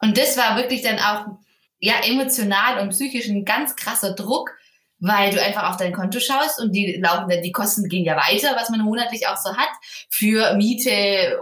[0.00, 1.38] Und das war wirklich dann auch
[1.78, 4.50] ja emotional und psychisch ein ganz krasser Druck,
[4.98, 8.16] weil du einfach auf dein Konto schaust und die laufen dann, die Kosten gehen ja
[8.16, 9.68] weiter, was man monatlich auch so hat,
[10.08, 11.38] für Miete,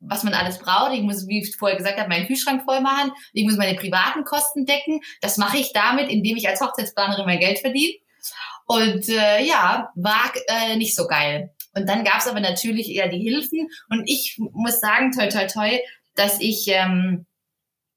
[0.00, 0.92] was man alles braucht.
[0.92, 3.12] Ich muss, wie ich vorher gesagt habe, meinen Kühlschrank voll machen.
[3.32, 5.00] Ich muss meine privaten Kosten decken.
[5.20, 7.94] Das mache ich damit, indem ich als Hochzeitsplanerin mein Geld verdiene.
[8.66, 11.50] Und äh, ja, war äh, nicht so geil.
[11.74, 13.68] Und dann gab es aber natürlich eher die Hilfen.
[13.88, 15.78] Und ich muss sagen, toi, toi, toi,
[16.14, 17.26] dass ich ähm,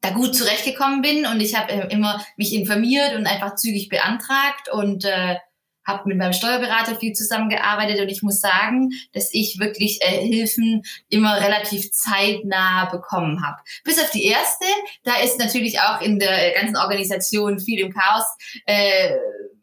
[0.02, 4.70] da gut zurechtgekommen bin und ich habe äh, immer mich informiert und einfach zügig beantragt
[4.72, 5.38] und äh,
[5.86, 10.84] habe mit meinem Steuerberater viel zusammengearbeitet und ich muss sagen, dass ich wirklich äh, Hilfen
[11.10, 13.58] immer relativ zeitnah bekommen habe.
[13.84, 14.66] Bis auf die erste,
[15.04, 18.26] da ist natürlich auch in der ganzen Organisation viel im Chaos
[18.66, 19.12] äh,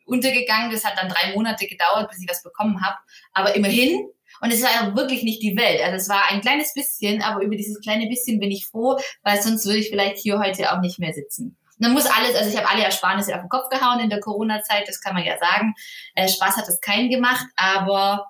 [0.05, 0.73] untergegangen.
[0.73, 2.97] Das hat dann drei Monate gedauert, bis ich was bekommen habe.
[3.33, 4.09] Aber immerhin
[4.41, 5.81] und es war wirklich nicht die Welt.
[5.83, 9.41] Also es war ein kleines bisschen, aber über dieses kleine bisschen bin ich froh, weil
[9.41, 11.57] sonst würde ich vielleicht hier heute auch nicht mehr sitzen.
[11.79, 14.89] Dann muss alles, also ich habe alle Ersparnisse auf den Kopf gehauen in der Corona-Zeit,
[14.89, 15.75] das kann man ja sagen.
[16.15, 18.27] Äh, Spaß hat es keinen gemacht, aber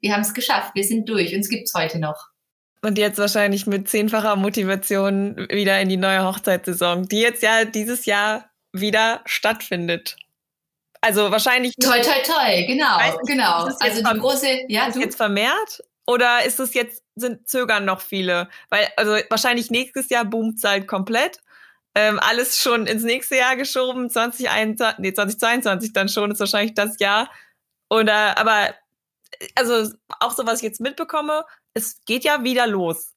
[0.00, 2.28] wir haben es geschafft, wir sind durch, uns gibt's heute noch.
[2.82, 8.06] Und jetzt wahrscheinlich mit zehnfacher Motivation wieder in die neue Hochzeitssaison, die jetzt ja dieses
[8.06, 10.16] Jahr wieder stattfindet.
[11.00, 11.74] Also wahrscheinlich.
[11.76, 13.68] Toi, toi, toi, genau, nicht, genau.
[13.80, 15.00] Also die große, ja, ist du.
[15.00, 15.82] jetzt vermehrt?
[16.06, 18.48] Oder ist es jetzt, sind, zögern noch viele?
[18.68, 21.38] Weil, also wahrscheinlich nächstes Jahr boomt es halt komplett.
[21.94, 26.98] Ähm, alles schon ins nächste Jahr geschoben, 2021, nee, 2022 dann schon, ist wahrscheinlich das
[26.98, 27.30] Jahr.
[27.88, 28.74] Oder, aber,
[29.54, 33.14] also auch so, was ich jetzt mitbekomme, es geht ja wieder los.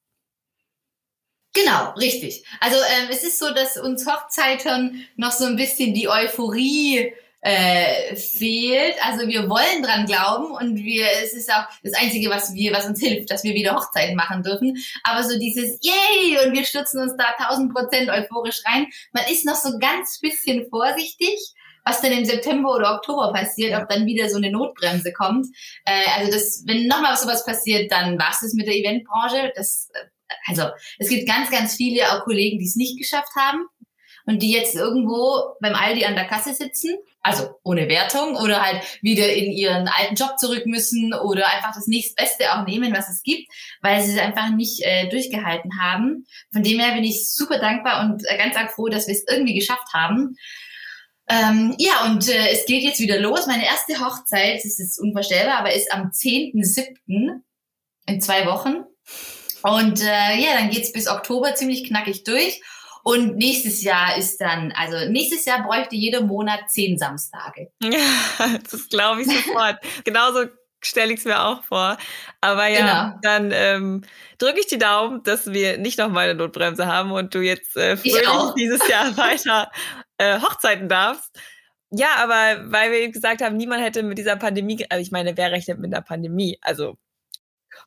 [1.54, 2.46] Genau, richtig.
[2.60, 7.14] Also ähm, es ist so, dass uns Hochzeiten noch so ein bisschen die Euphorie
[7.44, 8.96] äh, fehlt.
[9.06, 12.86] Also wir wollen dran glauben und wir, es ist auch das Einzige, was wir, was
[12.86, 14.78] uns hilft, dass wir wieder Hochzeiten machen dürfen.
[15.04, 18.88] Aber so dieses Yay und wir stürzen uns da tausend Prozent euphorisch rein.
[19.12, 21.38] Man ist noch so ganz bisschen vorsichtig
[21.86, 25.48] was dann im September oder Oktober passiert, ob dann wieder so eine Notbremse kommt.
[25.84, 29.52] Äh, also das, wenn nochmal sowas passiert, dann war es mit der Eventbranche.
[29.54, 30.64] Das, äh, also
[30.98, 33.68] es gibt ganz, ganz viele auch Kollegen, die es nicht geschafft haben
[34.26, 38.84] und die jetzt irgendwo beim Aldi an der Kasse sitzen also ohne Wertung oder halt
[39.02, 43.24] wieder in ihren alten Job zurück müssen oder einfach das nächstbeste auch nehmen, was es
[43.24, 43.50] gibt,
[43.82, 46.28] weil sie es einfach nicht äh, durchgehalten haben.
[46.52, 49.24] Von dem her bin ich super dankbar und äh, ganz arg froh, dass wir es
[49.28, 50.36] irgendwie geschafft haben.
[51.30, 53.48] Ähm, ja, und äh, es geht jetzt wieder los.
[53.48, 57.40] Meine erste Hochzeit, das ist unvorstellbar, aber ist am 10.7.
[58.06, 58.84] in zwei Wochen.
[59.62, 62.60] Und äh, ja, dann geht's bis Oktober ziemlich knackig durch.
[63.04, 67.70] Und nächstes Jahr ist dann, also nächstes Jahr bräuchte jeder Monat zehn Samstage.
[67.82, 68.00] Ja,
[68.72, 69.78] das glaube ich sofort.
[70.06, 70.46] Genauso
[70.82, 71.98] stelle ich es mir auch vor.
[72.40, 73.20] Aber ja, genau.
[73.22, 74.04] dann ähm,
[74.38, 77.98] drücke ich die Daumen, dass wir nicht nochmal eine Notbremse haben und du jetzt äh,
[77.98, 79.70] fröhlich dieses Jahr weiter
[80.18, 81.38] äh, Hochzeiten darfst.
[81.92, 85.36] Ja, aber weil wir eben gesagt haben, niemand hätte mit dieser Pandemie, also ich meine,
[85.38, 86.58] wer rechnet mit einer Pandemie?
[86.62, 86.98] Also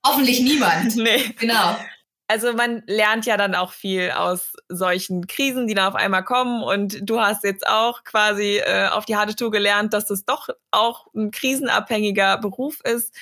[0.05, 0.95] Hoffentlich niemand.
[0.97, 1.35] nee.
[1.39, 1.77] Genau
[2.29, 6.63] also man lernt ja dann auch viel aus solchen Krisen, die da auf einmal kommen.
[6.63, 10.49] Und du hast jetzt auch quasi äh, auf die harte Tour gelernt, dass es doch
[10.73, 13.15] auch ein krisenabhängiger Beruf ist.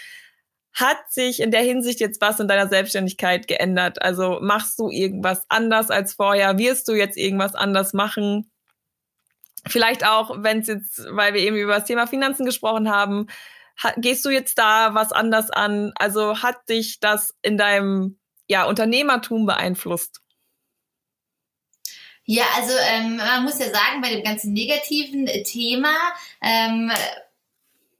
[0.73, 4.01] Hat sich in der Hinsicht jetzt was in deiner Selbstständigkeit geändert?
[4.03, 6.59] Also machst du irgendwas anders als vorher?
[6.59, 8.51] Wirst du jetzt irgendwas anders machen?
[9.67, 13.27] Vielleicht auch, wenn es jetzt, weil wir eben über das Thema Finanzen gesprochen haben,
[13.99, 15.93] gehst du jetzt da was anders an?
[15.97, 20.21] Also hat dich das in deinem ja, Unternehmertum beeinflusst?
[22.27, 25.95] Ja, also ähm, man muss ja sagen, bei dem ganzen negativen Thema,
[26.41, 26.91] ähm,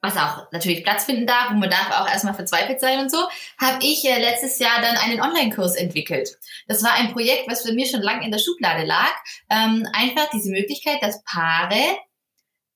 [0.01, 3.19] was auch natürlich Platz finden darf und man darf auch erstmal verzweifelt sein und so,
[3.59, 6.39] habe ich äh, letztes Jahr dann einen Online-Kurs entwickelt.
[6.69, 9.13] Das war ein Projekt, was für mir schon lange in der Schublade lag.
[9.51, 11.99] Ähm, einfach diese Möglichkeit, dass Paare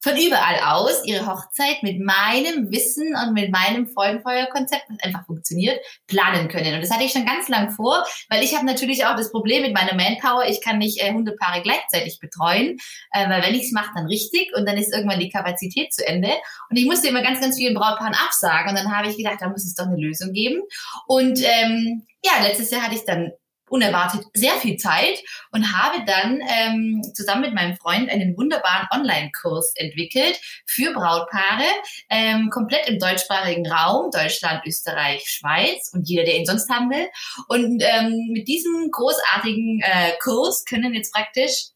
[0.08, 5.78] von überall aus ihre Hochzeit mit meinem Wissen und mit meinem Freudenfeuerkonzept, das einfach funktioniert,
[6.06, 6.74] planen können.
[6.74, 9.62] Und das hatte ich schon ganz lang vor, weil ich habe natürlich auch das Problem
[9.62, 12.78] mit meiner Manpower, ich kann nicht äh, Hundepaare gleichzeitig betreuen,
[13.12, 16.06] äh, weil wenn ich es mache, dann richtig und dann ist irgendwann die Kapazität zu
[16.06, 16.30] Ende.
[16.70, 19.48] Und ich musste immer ganz, ganz vielen Brautpaaren absagen und dann habe ich gedacht, da
[19.48, 20.62] muss es doch eine Lösung geben.
[21.06, 23.32] Und ähm, ja, letztes Jahr hatte ich dann
[23.70, 29.72] unerwartet sehr viel Zeit und habe dann ähm, zusammen mit meinem Freund einen wunderbaren Online-Kurs
[29.76, 31.64] entwickelt für Brautpaare,
[32.10, 37.08] ähm, komplett im deutschsprachigen Raum, Deutschland, Österreich, Schweiz und jeder, der ihn sonst haben will.
[37.48, 41.70] Und ähm, mit diesem großartigen äh, Kurs können jetzt praktisch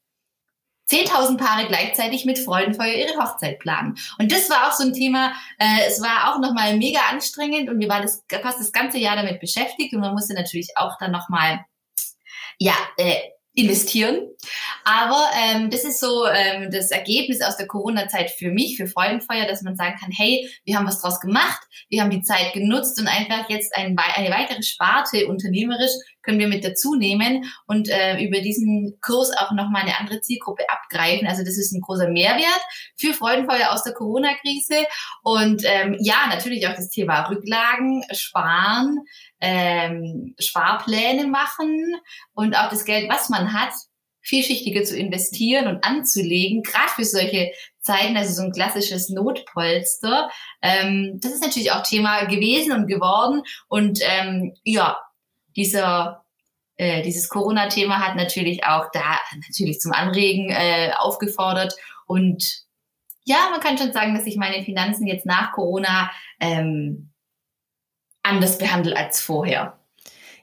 [0.92, 3.96] 10.000 Paare gleichzeitig mit Freudenfeuer ihre Hochzeit planen.
[4.18, 7.80] Und das war auch so ein Thema, äh, es war auch nochmal mega anstrengend und
[7.80, 11.12] wir waren das, fast das ganze Jahr damit beschäftigt und man musste natürlich auch dann
[11.12, 11.64] nochmal
[12.62, 13.16] ja, äh,
[13.54, 14.28] investieren.
[14.84, 19.46] Aber ähm, das ist so ähm, das Ergebnis aus der Corona-Zeit für mich, für Freudenfeuer,
[19.46, 22.98] dass man sagen kann, hey, wir haben was draus gemacht, wir haben die Zeit genutzt
[22.98, 28.22] und einfach jetzt ein, eine weitere Sparte unternehmerisch können wir mit dazu nehmen und äh,
[28.22, 31.26] über diesen Kurs auch nochmal eine andere Zielgruppe abgreifen.
[31.26, 32.62] Also das ist ein großer Mehrwert
[32.96, 34.86] für Freudenfeuer aus der Corona-Krise.
[35.22, 39.00] Und ähm, ja, natürlich auch das Thema Rücklagen, Sparen,
[39.40, 41.96] ähm, Sparpläne machen
[42.34, 43.72] und auch das Geld, was man hat,
[44.22, 50.30] vielschichtiger zu investieren und anzulegen, gerade für solche Zeiten, also so ein klassisches Notpolster.
[50.62, 53.42] Ähm, das ist natürlich auch Thema gewesen und geworden.
[53.68, 54.98] Und ähm, ja,
[55.56, 56.24] dieser
[56.76, 61.74] äh, dieses Corona-Thema hat natürlich auch da natürlich zum Anregen äh, aufgefordert.
[62.06, 62.64] Und
[63.24, 66.10] ja, man kann schon sagen, dass ich meine Finanzen jetzt nach Corona
[66.40, 67.12] ähm,
[68.22, 69.78] anders behandle als vorher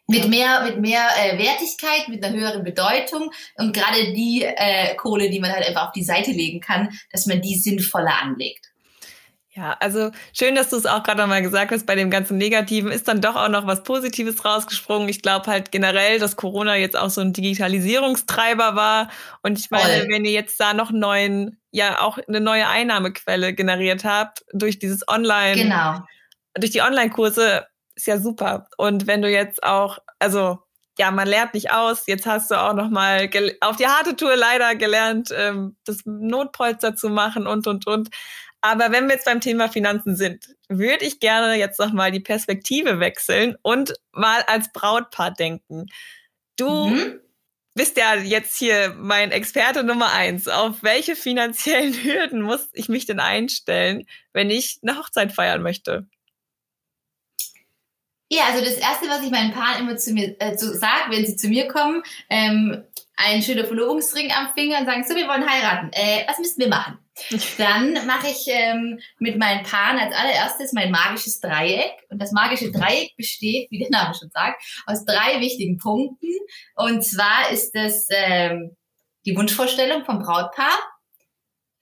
[0.10, 5.30] mit mehr, mit mehr äh, Wertigkeit, mit einer höheren Bedeutung und gerade die äh, Kohle,
[5.30, 8.69] die man halt einfach auf die Seite legen kann, dass man die sinnvoller anlegt.
[9.52, 12.92] Ja, also schön, dass du es auch gerade nochmal gesagt hast, bei dem ganzen Negativen
[12.92, 15.10] ist dann doch auch noch was Positives rausgesprungen.
[15.10, 19.10] Ich glaube halt generell, dass Corona jetzt auch so ein Digitalisierungstreiber war.
[19.42, 20.08] Und ich meine, Voll.
[20.12, 25.08] wenn ihr jetzt da noch neuen, ja auch eine neue Einnahmequelle generiert habt durch dieses
[25.08, 26.04] Online, genau.
[26.54, 28.68] durch die Online-Kurse, ist ja super.
[28.78, 30.60] Und wenn du jetzt auch, also
[31.00, 32.04] ja, man lernt nicht aus.
[32.08, 33.30] Jetzt hast du auch noch mal
[33.62, 38.10] auf die harte Tour leider gelernt, ähm, das Notpolster zu machen und und und.
[38.62, 42.20] Aber wenn wir jetzt beim Thema Finanzen sind, würde ich gerne jetzt noch mal die
[42.20, 45.88] Perspektive wechseln und mal als Brautpaar denken.
[46.58, 47.20] Du mhm.
[47.74, 50.48] bist ja jetzt hier mein Experte Nummer eins.
[50.48, 56.08] Auf welche finanziellen Hürden muss ich mich denn einstellen, wenn ich eine Hochzeit feiern möchte?
[58.32, 61.26] Ja, also das Erste, was ich meinen Paaren immer zu mir äh, zu, sage, wenn
[61.26, 62.84] sie zu mir kommen, ähm,
[63.16, 65.90] ein schöner Verlobungsring am Finger und sagen, so, wir wollen heiraten.
[65.94, 67.00] Äh, was müssen wir machen?
[67.58, 71.94] Dann mache ich ähm, mit meinen Paaren als allererstes mein magisches Dreieck.
[72.10, 76.28] Und das magische Dreieck besteht, wie der Name schon sagt, aus drei wichtigen Punkten.
[76.76, 78.76] Und zwar ist das ähm,
[79.26, 80.78] die Wunschvorstellung vom Brautpaar,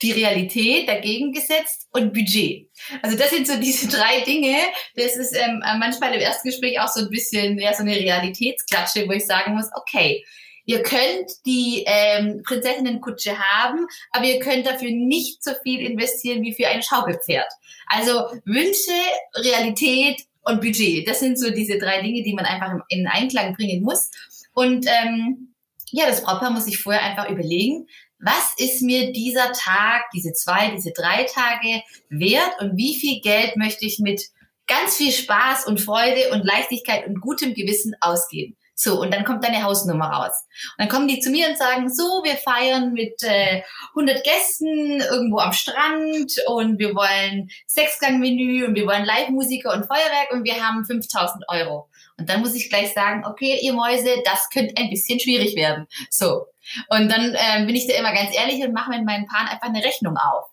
[0.02, 2.70] die Realität dagegen gesetzt und Budget.
[3.02, 4.58] Also das sind so diese drei Dinge.
[4.96, 9.08] Das ist ähm, manchmal im ersten Gespräch auch so ein bisschen ja so eine Realitätsklatsche,
[9.08, 10.24] wo ich sagen muss, okay,
[10.68, 16.54] ihr könnt die ähm, Prinzessinnenkutsche haben, aber ihr könnt dafür nicht so viel investieren wie
[16.54, 17.48] für ein Schaukelpferd.
[17.88, 18.92] Also Wünsche,
[19.36, 21.08] Realität und Budget.
[21.08, 24.12] Das sind so diese drei Dinge, die man einfach in Einklang bringen muss.
[24.54, 25.54] Und ähm,
[25.92, 27.88] ja, das Brautpaar muss sich vorher einfach überlegen,
[28.20, 33.56] was ist mir dieser Tag, diese zwei, diese drei Tage wert und wie viel Geld
[33.56, 34.22] möchte ich mit
[34.66, 38.58] ganz viel Spaß und Freude und Leichtigkeit und gutem Gewissen ausgeben.
[38.80, 40.46] So, und dann kommt deine Hausnummer raus.
[40.78, 43.64] Und dann kommen die zu mir und sagen, so, wir feiern mit äh,
[43.96, 50.32] 100 Gästen irgendwo am Strand und wir wollen Sechsgang-Menü und wir wollen Live-Musiker und Feuerwerk
[50.32, 51.90] und wir haben 5000 Euro.
[52.20, 55.88] Und dann muss ich gleich sagen, okay, ihr Mäuse, das könnte ein bisschen schwierig werden.
[56.12, 56.46] So.
[56.90, 59.70] Und dann äh, bin ich da immer ganz ehrlich und mache mit meinen Paaren einfach
[59.70, 60.46] eine Rechnung auf.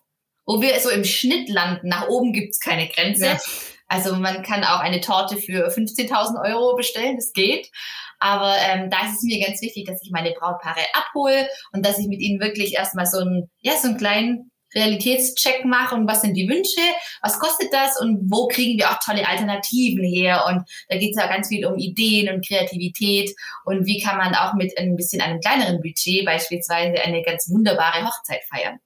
[0.47, 3.25] Wo wir so im Schnitt landen, nach oben gibt's keine Grenze.
[3.25, 3.39] Ja.
[3.87, 7.69] Also man kann auch eine Torte für 15.000 Euro bestellen, das geht.
[8.19, 11.99] Aber ähm, da ist es mir ganz wichtig, dass ich meine Brautpaare abhole und dass
[11.99, 16.21] ich mit ihnen wirklich erstmal so einen, ja, so einen kleinen Realitätscheck mache und was
[16.21, 16.81] sind die Wünsche,
[17.21, 20.45] was kostet das und wo kriegen wir auch tolle Alternativen her.
[20.47, 24.35] Und da geht es ja ganz viel um Ideen und Kreativität und wie kann man
[24.35, 28.79] auch mit ein bisschen einem kleineren Budget beispielsweise eine ganz wunderbare Hochzeit feiern.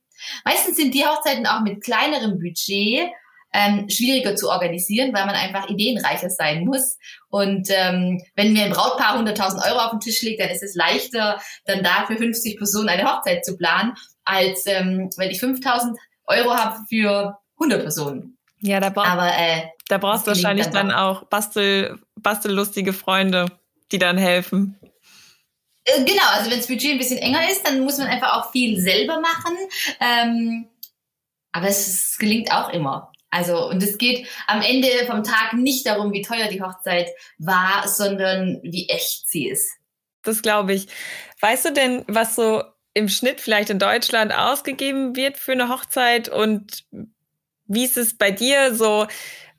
[0.46, 3.10] Meistens sind die Hochzeiten auch mit kleinerem Budget
[3.54, 6.98] ähm, schwieriger zu organisieren, weil man einfach ideenreicher sein muss.
[7.30, 10.76] Und ähm, wenn mir ein Brautpaar 100.000 Euro auf den Tisch legt, dann ist es
[10.76, 15.96] leichter, dann da für 50 Personen eine Hochzeit zu planen, als ähm, wenn ich 5.000
[16.28, 18.38] Euro habe für 100 Personen.
[18.62, 23.46] Ja, da, brauch, Aber, äh, da brauchst du wahrscheinlich dann, dann auch Bastel, bastellustige Freunde,
[23.92, 24.78] die dann helfen.
[25.86, 28.52] Äh, genau, also wenn das Budget ein bisschen enger ist, dann muss man einfach auch
[28.52, 29.58] viel selber machen.
[30.00, 30.68] Ähm,
[31.52, 33.12] aber es, es gelingt auch immer.
[33.32, 37.88] Also, und es geht am Ende vom Tag nicht darum, wie teuer die Hochzeit war,
[37.88, 39.70] sondern wie echt sie ist.
[40.24, 40.88] Das glaube ich.
[41.40, 42.64] Weißt du denn, was so
[42.94, 46.86] im Schnitt vielleicht in Deutschland ausgegeben wird für eine Hochzeit und
[47.66, 49.08] wie ist es bei dir so?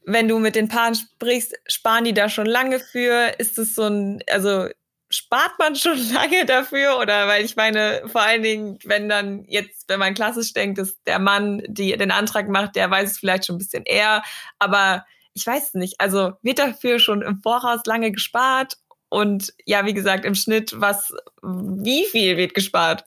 [0.04, 3.34] Wenn du mit den Paaren sprichst, sparen die da schon lange für?
[3.38, 4.66] Ist es so ein, also
[5.10, 6.98] spart man schon lange dafür?
[6.98, 10.96] Oder weil ich meine vor allen Dingen wenn dann jetzt wenn man klassisch denkt dass
[11.06, 14.22] der Mann die den Antrag macht der weiß es vielleicht schon ein bisschen eher.
[14.58, 16.00] Aber ich weiß es nicht.
[16.00, 18.76] Also wird dafür schon im Voraus lange gespart?
[19.08, 23.04] Und ja wie gesagt im Schnitt was wie viel wird gespart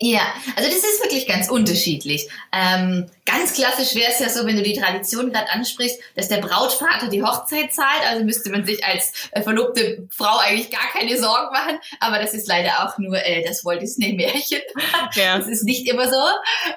[0.00, 0.22] ja,
[0.54, 2.28] also das ist wirklich ganz unterschiedlich.
[2.52, 6.36] Ähm, ganz klassisch wäre es ja so, wenn du die Tradition gerade ansprichst, dass der
[6.36, 8.06] Brautvater die Hochzeit zahlt.
[8.06, 11.80] Also müsste man sich als äh, verlobte Frau eigentlich gar keine Sorgen machen.
[11.98, 14.62] Aber das ist leider auch nur äh, das Walt Disney Märchen.
[15.14, 15.36] Ja.
[15.36, 16.20] Das ist nicht immer so.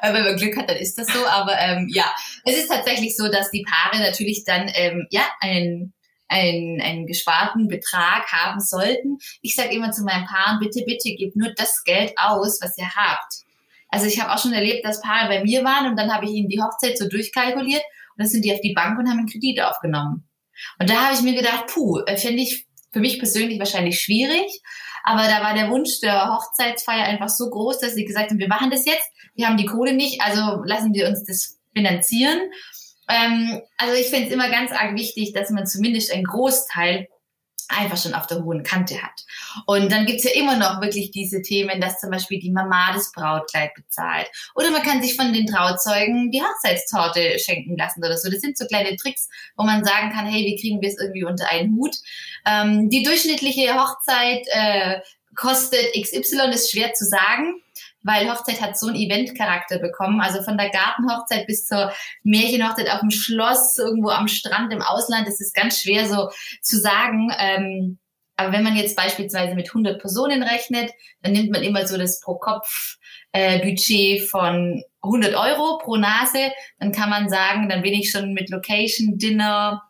[0.01, 1.23] Äh, wenn man Glück hat, dann ist das so.
[1.27, 2.11] Aber ähm, ja,
[2.43, 5.93] es ist tatsächlich so, dass die Paare natürlich dann ähm, ja einen
[6.31, 9.17] einen, einen gesparten Betrag haben sollten.
[9.41, 12.89] Ich sage immer zu meinen Paaren, bitte, bitte gebt nur das Geld aus, was ihr
[12.95, 13.33] habt.
[13.89, 16.31] Also ich habe auch schon erlebt, dass Paare bei mir waren und dann habe ich
[16.31, 19.27] ihnen die Hochzeit so durchkalkuliert und dann sind die auf die Bank und haben einen
[19.27, 20.27] Kredit aufgenommen.
[20.79, 24.61] Und da habe ich mir gedacht, puh, äh, finde ich für mich persönlich wahrscheinlich schwierig.
[25.03, 28.47] Aber da war der Wunsch der Hochzeitsfeier einfach so groß, dass sie gesagt haben, wir
[28.47, 32.39] machen das jetzt, wir haben die Kohle nicht, also lassen wir uns das finanzieren.
[33.11, 37.07] Ähm, also ich finde es immer ganz arg wichtig, dass man zumindest einen Großteil
[37.71, 39.25] einfach schon auf der hohen Kante hat.
[39.65, 43.11] Und dann gibt's ja immer noch wirklich diese Themen, dass zum Beispiel die Mama das
[43.11, 44.29] Brautkleid bezahlt.
[44.55, 48.29] Oder man kann sich von den Trauzeugen die Hochzeitstorte schenken lassen oder so.
[48.29, 51.23] Das sind so kleine Tricks, wo man sagen kann, hey, wie kriegen wir es irgendwie
[51.23, 51.95] unter einen Hut?
[52.45, 54.99] Ähm, die durchschnittliche Hochzeit äh,
[55.35, 57.61] kostet XY, ist schwer zu sagen
[58.03, 60.21] weil Hochzeit hat so einen Eventcharakter bekommen.
[60.21, 61.91] Also von der Gartenhochzeit bis zur
[62.23, 66.29] Märchenhochzeit auf dem Schloss, irgendwo am Strand im Ausland, das ist ganz schwer so
[66.61, 67.31] zu sagen.
[67.37, 67.99] Ähm,
[68.37, 72.19] aber wenn man jetzt beispielsweise mit 100 Personen rechnet, dann nimmt man immer so das
[72.21, 76.51] Pro-Kopf-Budget von 100 Euro pro Nase.
[76.79, 79.83] Dann kann man sagen, dann bin ich schon mit Location, Dinner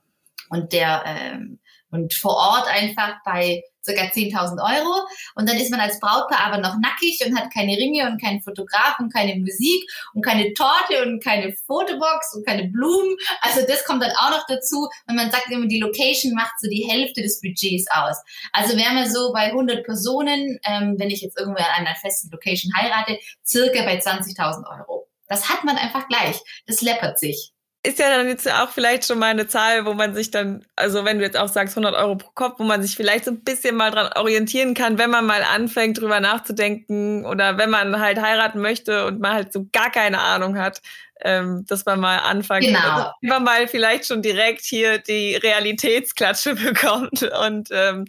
[0.50, 1.60] und der ähm,
[1.92, 5.06] und vor Ort einfach bei circa 10.000 Euro.
[5.36, 8.42] Und dann ist man als Brautpaar aber noch nackig und hat keine Ringe und keinen
[8.42, 13.16] Fotograf und keine Musik und keine Torte und keine Fotobox und keine Blumen.
[13.42, 14.90] Also das kommt dann auch noch dazu.
[15.08, 18.18] Und man sagt immer, die Location macht so die Hälfte des Budgets aus.
[18.54, 22.30] Also wären wir so bei 100 Personen, ähm, wenn ich jetzt irgendwo an einer festen
[22.32, 25.08] Location heirate, circa bei 20.000 Euro.
[25.28, 26.40] Das hat man einfach gleich.
[26.68, 30.14] Das läppert sich ist ja dann jetzt auch vielleicht schon mal eine Zahl, wo man
[30.14, 32.96] sich dann, also wenn du jetzt auch sagst 100 Euro pro Kopf, wo man sich
[32.96, 37.58] vielleicht so ein bisschen mal dran orientieren kann, wenn man mal anfängt drüber nachzudenken oder
[37.58, 40.82] wenn man halt heiraten möchte und man halt so gar keine Ahnung hat,
[41.22, 42.80] ähm, dass man mal anfängt, genau.
[42.80, 48.06] also, man mal vielleicht schon direkt hier die Realitätsklatsche bekommt und ähm,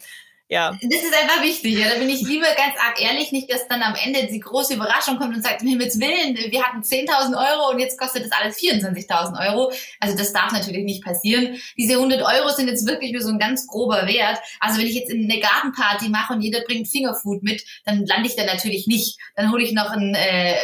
[0.52, 0.78] ja.
[0.82, 1.78] Das ist einfach wichtig.
[1.78, 1.88] Ja.
[1.88, 5.16] Da bin ich lieber ganz arg ehrlich, nicht, dass dann am Ende die große Überraschung
[5.16, 8.58] kommt und sagt, um Himmels Willen, wir hatten 10.000 Euro und jetzt kostet das alles
[8.58, 9.72] 24.000 Euro.
[9.98, 11.56] Also das darf natürlich nicht passieren.
[11.78, 14.40] Diese 100 Euro sind jetzt wirklich nur so ein ganz grober Wert.
[14.60, 18.36] Also wenn ich jetzt eine Gartenparty mache und jeder bringt Fingerfood mit, dann lande ich
[18.36, 19.18] da natürlich nicht.
[19.36, 20.54] Dann hole ich noch einen, äh,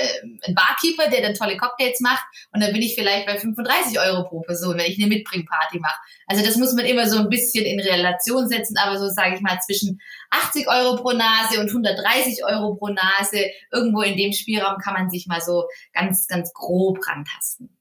[0.44, 4.24] einen Barkeeper, der dann tolle Cocktails macht und dann bin ich vielleicht bei 35 Euro
[4.24, 5.98] pro Person, wenn ich eine Mitbringparty mache.
[6.26, 9.40] Also das muss man immer so ein bisschen in Relation setzen, aber so sage ich
[9.40, 13.46] mal zwischen zwischen 80 Euro pro Nase und 130 Euro pro Nase.
[13.72, 17.74] Irgendwo in dem Spielraum kann man sich mal so ganz, ganz grob rantasten.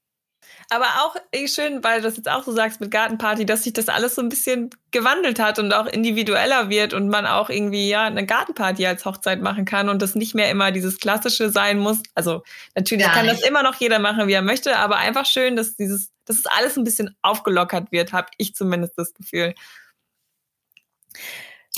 [0.70, 3.72] Aber auch eh schön, weil du das jetzt auch so sagst mit Gartenparty, dass sich
[3.72, 7.88] das alles so ein bisschen gewandelt hat und auch individueller wird und man auch irgendwie
[7.88, 11.78] ja eine Gartenparty als Hochzeit machen kann und das nicht mehr immer dieses klassische sein
[11.78, 12.02] muss.
[12.14, 12.42] Also
[12.74, 13.40] natürlich Gar kann nicht.
[13.40, 16.46] das immer noch jeder machen, wie er möchte, aber einfach schön, dass dieses, dass es
[16.46, 19.54] alles ein bisschen aufgelockert wird, habe ich zumindest das Gefühl.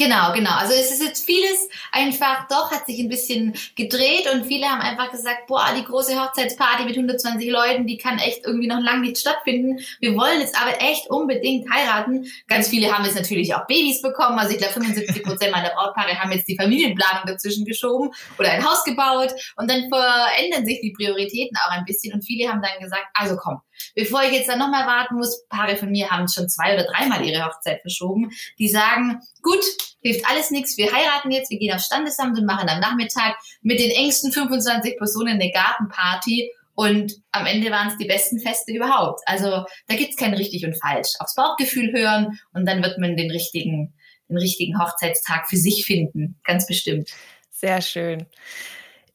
[0.01, 0.53] Genau, genau.
[0.53, 4.81] Also es ist jetzt vieles einfach doch, hat sich ein bisschen gedreht und viele haben
[4.81, 9.03] einfach gesagt, boah, die große Hochzeitsparty mit 120 Leuten, die kann echt irgendwie noch lange
[9.03, 9.79] nicht stattfinden.
[10.01, 12.25] Wir wollen jetzt aber echt unbedingt heiraten.
[12.49, 14.39] Ganz viele haben jetzt natürlich auch Babys bekommen.
[14.39, 18.65] Also ich glaube, 75 Prozent meiner Brautpaare haben jetzt die Familienplanung dazwischen geschoben oder ein
[18.65, 22.81] Haus gebaut und dann verändern sich die Prioritäten auch ein bisschen und viele haben dann
[22.81, 23.61] gesagt, also komm,
[23.95, 27.23] bevor ich jetzt dann nochmal warten muss, Paare von mir haben schon zwei oder dreimal
[27.23, 29.63] ihre Hochzeit verschoben, die sagen, gut,
[30.01, 33.81] hilft alles nichts, wir heiraten jetzt, wir gehen aufs Standesamt und machen am Nachmittag mit
[33.81, 39.21] den engsten 25 Personen eine Gartenparty und am Ende waren es die besten Feste überhaupt.
[39.27, 41.09] Also da gibt's kein richtig und falsch.
[41.19, 43.93] Aufs Bauchgefühl hören und dann wird man den richtigen,
[44.29, 46.41] den richtigen Hochzeitstag für sich finden.
[46.45, 47.11] Ganz bestimmt.
[47.51, 48.27] Sehr schön.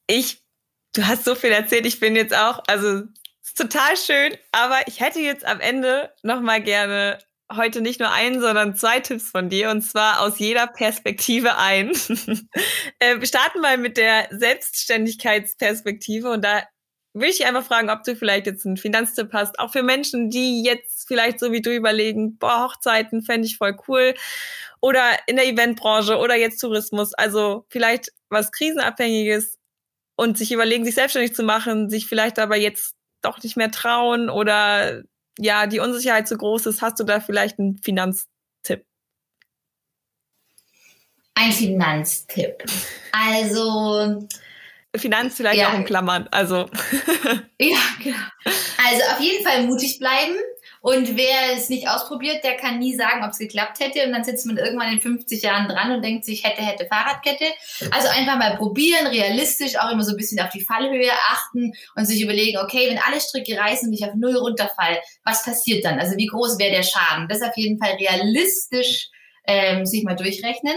[0.06, 0.38] Ich,
[0.94, 3.02] du hast so viel erzählt, ich bin jetzt auch, also
[3.56, 7.18] total schön, aber ich hätte jetzt am Ende noch mal gerne
[7.54, 11.90] heute nicht nur einen, sondern zwei Tipps von dir und zwar aus jeder Perspektive ein.
[12.98, 16.62] äh, wir starten mal mit der Selbstständigkeitsperspektive und da
[17.14, 20.62] will ich einfach fragen, ob du vielleicht jetzt einen Finanztipp hast, auch für Menschen, die
[20.62, 24.14] jetzt vielleicht so wie du überlegen, boah, Hochzeiten fände ich voll cool
[24.80, 29.58] oder in der Eventbranche oder jetzt Tourismus, also vielleicht was krisenabhängiges
[30.16, 34.28] und sich überlegen, sich selbstständig zu machen, sich vielleicht aber jetzt doch nicht mehr trauen
[34.28, 35.02] oder
[35.38, 38.84] ja, die Unsicherheit zu groß ist, hast du da vielleicht einen Finanztipp?
[41.34, 42.64] Ein Finanztipp.
[43.12, 44.26] Also
[44.96, 45.70] Finanz vielleicht ja.
[45.70, 46.28] auch in Klammern.
[46.30, 46.56] Also
[47.58, 48.16] ja, genau.
[48.44, 50.34] Also auf jeden Fall mutig bleiben
[50.86, 54.06] Und wer es nicht ausprobiert, der kann nie sagen, ob es geklappt hätte.
[54.06, 57.44] Und dann sitzt man irgendwann in 50 Jahren dran und denkt sich, hätte, hätte Fahrradkette.
[57.90, 62.04] Also einfach mal probieren, realistisch, auch immer so ein bisschen auf die Fallhöhe achten und
[62.04, 65.98] sich überlegen, okay, wenn alle Stricke reißen und ich auf Null runterfall, was passiert dann?
[65.98, 67.26] Also wie groß wäre der Schaden?
[67.28, 69.08] Das auf jeden Fall realistisch
[69.48, 70.76] ähm, sich mal durchrechnen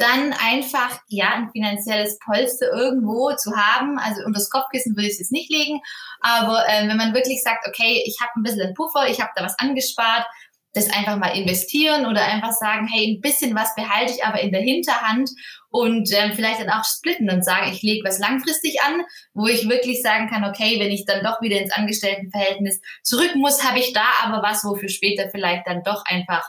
[0.00, 3.98] dann einfach ja ein finanzielles Polster irgendwo zu haben.
[3.98, 5.80] Also unter das Kopfkissen würde ich es jetzt nicht legen,
[6.20, 9.44] aber ähm, wenn man wirklich sagt, okay, ich habe ein bisschen Puffer, ich habe da
[9.44, 10.26] was angespart,
[10.72, 14.52] das einfach mal investieren oder einfach sagen, hey, ein bisschen was behalte ich aber in
[14.52, 15.28] der Hinterhand
[15.68, 19.02] und ähm, vielleicht dann auch splitten und sagen, ich lege was langfristig an,
[19.34, 23.64] wo ich wirklich sagen kann, okay, wenn ich dann doch wieder ins Angestelltenverhältnis zurück muss,
[23.64, 26.48] habe ich da aber was, wofür später vielleicht dann doch einfach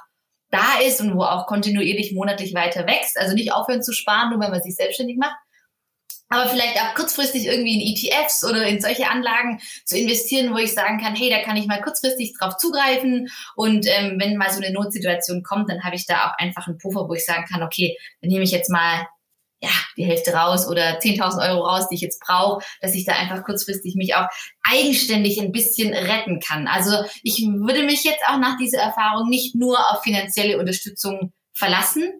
[0.51, 3.17] da ist und wo auch kontinuierlich monatlich weiter wächst.
[3.17, 5.35] Also nicht aufhören zu sparen, nur wenn man sich selbstständig macht.
[6.29, 10.73] Aber vielleicht auch kurzfristig irgendwie in ETFs oder in solche Anlagen zu investieren, wo ich
[10.73, 13.27] sagen kann, hey, da kann ich mal kurzfristig drauf zugreifen.
[13.55, 16.77] Und ähm, wenn mal so eine Notsituation kommt, dann habe ich da auch einfach einen
[16.77, 19.07] Puffer, wo ich sagen kann, okay, dann nehme ich jetzt mal
[19.61, 23.13] ja, die Hälfte raus oder 10.000 Euro raus, die ich jetzt brauche, dass ich da
[23.13, 24.27] einfach kurzfristig mich auch
[24.63, 26.67] eigenständig ein bisschen retten kann.
[26.67, 32.11] Also ich würde mich jetzt auch nach dieser Erfahrung nicht nur auf finanzielle Unterstützung verlassen.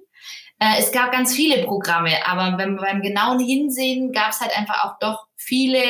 [0.60, 4.86] Äh, es gab ganz viele Programme, aber beim, beim genauen Hinsehen gab es halt einfach
[4.86, 5.82] auch doch viele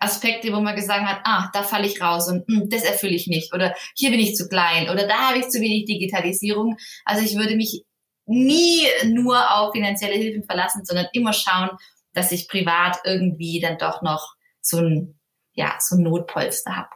[0.00, 3.14] Aspekte, wo man gesagt hat, ah, da falle ich raus und mh, hm, das erfülle
[3.14, 6.76] ich nicht oder hier bin ich zu klein oder da habe ich zu wenig Digitalisierung.
[7.04, 7.84] Also ich würde mich
[8.30, 11.70] nie nur auf finanzielle Hilfen verlassen, sondern immer schauen,
[12.14, 15.18] dass ich privat irgendwie dann doch noch so ein,
[15.52, 16.90] ja, so ein Notpolster habe.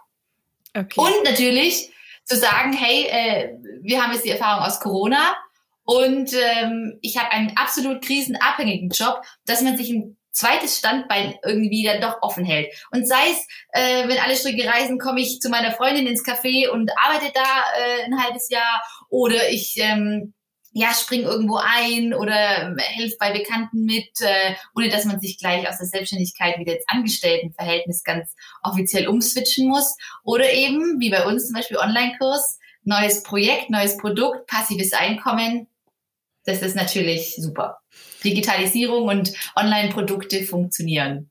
[0.76, 1.00] Okay.
[1.00, 1.90] Und natürlich
[2.24, 5.36] zu sagen, hey, äh, wir haben jetzt die Erfahrung aus Corona
[5.84, 11.84] und ähm, ich habe einen absolut krisenabhängigen Job, dass man sich ein zweites Standbein irgendwie
[11.84, 12.72] dann doch offen hält.
[12.90, 16.68] Und sei es, äh, wenn alle Stricke reisen, komme ich zu meiner Freundin ins Café
[16.68, 20.34] und arbeite da äh, ein halbes Jahr oder ich ähm,
[20.76, 25.68] ja, spring irgendwo ein oder hilf bei Bekannten mit, äh, ohne dass man sich gleich
[25.68, 29.96] aus der Selbstständigkeit wieder ins Angestelltenverhältnis ganz offiziell umswitchen muss.
[30.24, 35.68] Oder eben, wie bei uns zum Beispiel Online-Kurs, neues Projekt, neues Produkt, passives Einkommen.
[36.44, 37.78] Das ist natürlich super.
[38.24, 41.30] Digitalisierung und Online-Produkte funktionieren.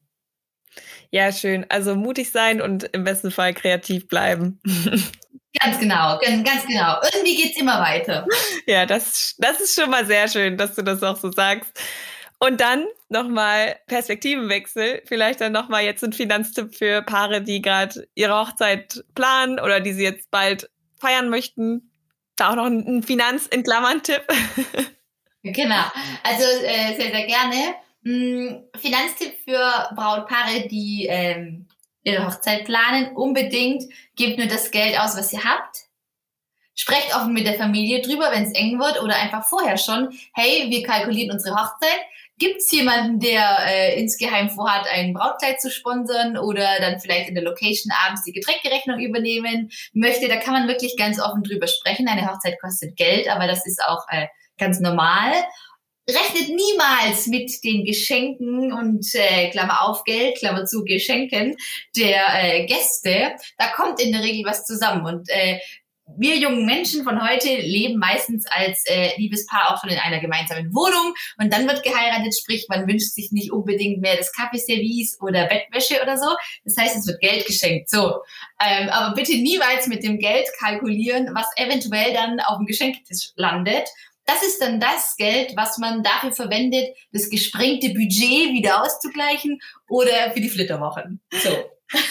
[1.12, 1.66] Ja, schön.
[1.68, 4.62] Also mutig sein und im besten Fall kreativ bleiben.
[5.60, 6.98] Ganz genau, ganz genau.
[7.14, 8.26] Irgendwie geht's immer weiter.
[8.66, 11.80] Ja, das, das ist schon mal sehr schön, dass du das auch so sagst.
[12.40, 15.04] Und dann nochmal Perspektivenwechsel.
[15.06, 19.94] Vielleicht dann nochmal jetzt ein Finanztipp für Paare, die gerade ihre Hochzeit planen oder die
[19.94, 21.92] sie jetzt bald feiern möchten.
[22.36, 24.24] Da auch noch ein Finanz in Klammern Tipp.
[25.44, 25.84] Genau.
[26.24, 27.76] Also äh, sehr, sehr gerne.
[28.06, 31.68] Hm, Finanztipp für Brautpaare, die ähm,
[32.04, 33.16] ihre Hochzeit planen.
[33.16, 33.84] Unbedingt
[34.16, 35.84] gebt nur das Geld aus, was ihr habt.
[36.76, 40.10] Sprecht offen mit der Familie drüber, wenn es eng wird oder einfach vorher schon.
[40.34, 42.00] Hey, wir kalkulieren unsere Hochzeit.
[42.40, 47.36] Gibt es jemanden, der äh, insgeheim vorhat, ein Brautkleid zu sponsern oder dann vielleicht in
[47.36, 50.28] der Location abends die Getränkerechnung übernehmen möchte?
[50.28, 52.08] Da kann man wirklich ganz offen drüber sprechen.
[52.08, 54.28] Eine Hochzeit kostet Geld, aber das ist auch äh,
[54.58, 55.32] ganz normal
[56.10, 61.56] rechnet niemals mit den Geschenken und äh, Klammer auf Geld, Klammer zu Geschenken
[61.96, 63.34] der äh, Gäste.
[63.58, 65.60] Da kommt in der Regel was zusammen und äh,
[66.18, 70.74] wir jungen Menschen von heute leben meistens als äh, Liebespaar auch schon in einer gemeinsamen
[70.74, 75.48] Wohnung und dann wird geheiratet, sprich man wünscht sich nicht unbedingt mehr das Kaffeeservice oder
[75.48, 76.36] Bettwäsche oder so.
[76.66, 77.90] Das heißt, es wird Geld geschenkt.
[77.90, 78.22] So,
[78.60, 83.88] ähm, aber bitte niemals mit dem Geld kalkulieren, was eventuell dann auf dem Geschenktisch landet
[84.26, 90.32] das ist dann das Geld, was man dafür verwendet, das gesprengte Budget wieder auszugleichen oder
[90.34, 91.22] für die Flitterwochen.
[91.32, 91.72] So.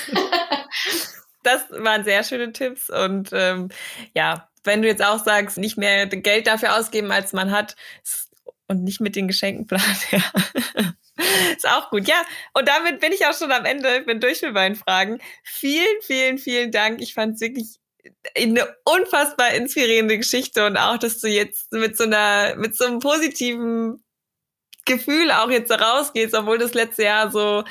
[1.42, 3.70] das waren sehr schöne Tipps und ähm,
[4.14, 7.76] ja, wenn du jetzt auch sagst, nicht mehr Geld dafür ausgeben, als man hat
[8.68, 10.22] und nicht mit den Geschenken planen, ja.
[11.54, 12.08] Ist auch gut.
[12.08, 14.00] Ja, und damit bin ich auch schon am Ende.
[14.02, 15.20] Bin durch mit meinen Fragen.
[15.44, 17.00] Vielen, vielen, vielen Dank.
[17.00, 17.78] Ich fand es wirklich
[18.36, 22.98] eine unfassbar inspirierende Geschichte und auch, dass du jetzt mit so einer, mit so einem
[22.98, 24.02] positiven
[24.84, 27.64] Gefühl auch jetzt rausgehst, obwohl das letzte Jahr so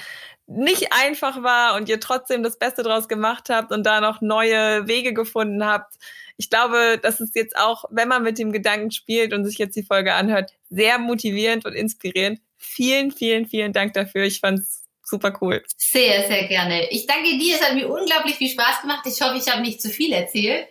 [0.47, 4.87] nicht einfach war und ihr trotzdem das Beste draus gemacht habt und da noch neue
[4.87, 5.95] Wege gefunden habt.
[6.37, 9.75] Ich glaube, das ist jetzt auch, wenn man mit dem Gedanken spielt und sich jetzt
[9.75, 12.39] die Folge anhört, sehr motivierend und inspirierend.
[12.57, 14.23] Vielen, vielen, vielen Dank dafür.
[14.23, 14.80] Ich fand's
[15.11, 15.63] super cool.
[15.77, 16.89] Sehr, sehr gerne.
[16.89, 17.55] Ich danke dir.
[17.55, 19.05] Es hat mir unglaublich viel Spaß gemacht.
[19.05, 20.67] Ich hoffe, ich habe nicht zu viel erzählt.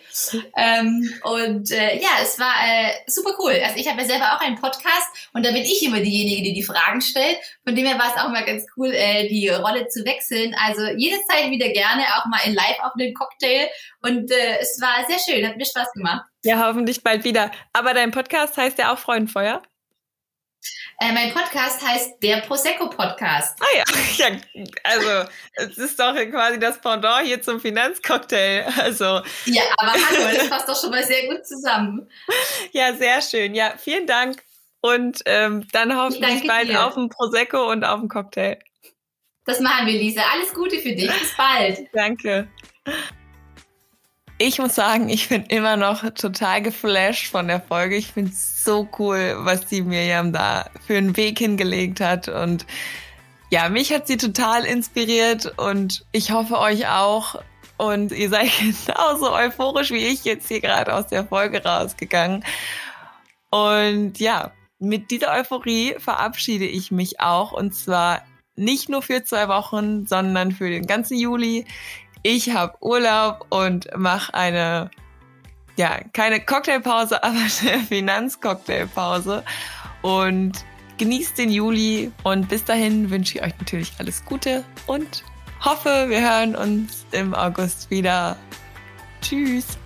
[0.56, 3.52] Ähm, und äh, ja, es war äh, super cool.
[3.62, 6.54] Also ich habe ja selber auch einen Podcast und da bin ich immer diejenige, die
[6.54, 7.38] die Fragen stellt.
[7.64, 10.56] Von dem her war es auch mal ganz cool, äh, die Rolle zu wechseln.
[10.58, 13.68] Also jederzeit wieder gerne, auch mal in Live auf einen Cocktail.
[14.02, 16.24] Und äh, es war sehr schön, hat mir Spaß gemacht.
[16.42, 17.50] Ja, hoffentlich bald wieder.
[17.74, 19.62] Aber dein Podcast heißt ja auch Freudenfeuer.
[21.02, 23.58] Äh, mein Podcast heißt der Prosecco Podcast.
[23.58, 23.84] Ah ja.
[24.28, 24.36] ja,
[24.84, 28.66] also es ist doch quasi das Pendant hier zum Finanzcocktail.
[28.78, 32.06] Also ja, aber hallo, das passt doch schon mal sehr gut zusammen.
[32.72, 33.54] Ja, sehr schön.
[33.54, 34.42] Ja, vielen Dank
[34.82, 36.84] und ähm, dann hoffentlich bald dir.
[36.84, 38.58] auf dem Prosecco und auf dem Cocktail.
[39.46, 40.20] Das machen wir, Lisa.
[40.34, 41.10] Alles Gute für dich.
[41.10, 41.88] Bis bald.
[41.94, 42.48] Danke.
[44.42, 47.96] Ich muss sagen, ich bin immer noch total geflasht von der Folge.
[47.96, 52.28] Ich finde es so cool, was die Miriam da für einen Weg hingelegt hat.
[52.28, 52.64] Und
[53.50, 57.34] ja, mich hat sie total inspiriert und ich hoffe euch auch.
[57.76, 58.48] Und ihr seid
[58.86, 62.42] genauso euphorisch wie ich jetzt hier gerade aus der Folge rausgegangen.
[63.50, 67.52] Und ja, mit dieser Euphorie verabschiede ich mich auch.
[67.52, 68.22] Und zwar
[68.56, 71.66] nicht nur für zwei Wochen, sondern für den ganzen Juli
[72.22, 74.90] ich habe Urlaub und mache eine,
[75.76, 79.44] ja, keine Cocktailpause, aber eine Finanzcocktailpause
[80.02, 80.64] und
[80.98, 85.24] genießt den Juli und bis dahin wünsche ich euch natürlich alles Gute und
[85.64, 88.36] hoffe, wir hören uns im August wieder.
[89.22, 89.79] Tschüss.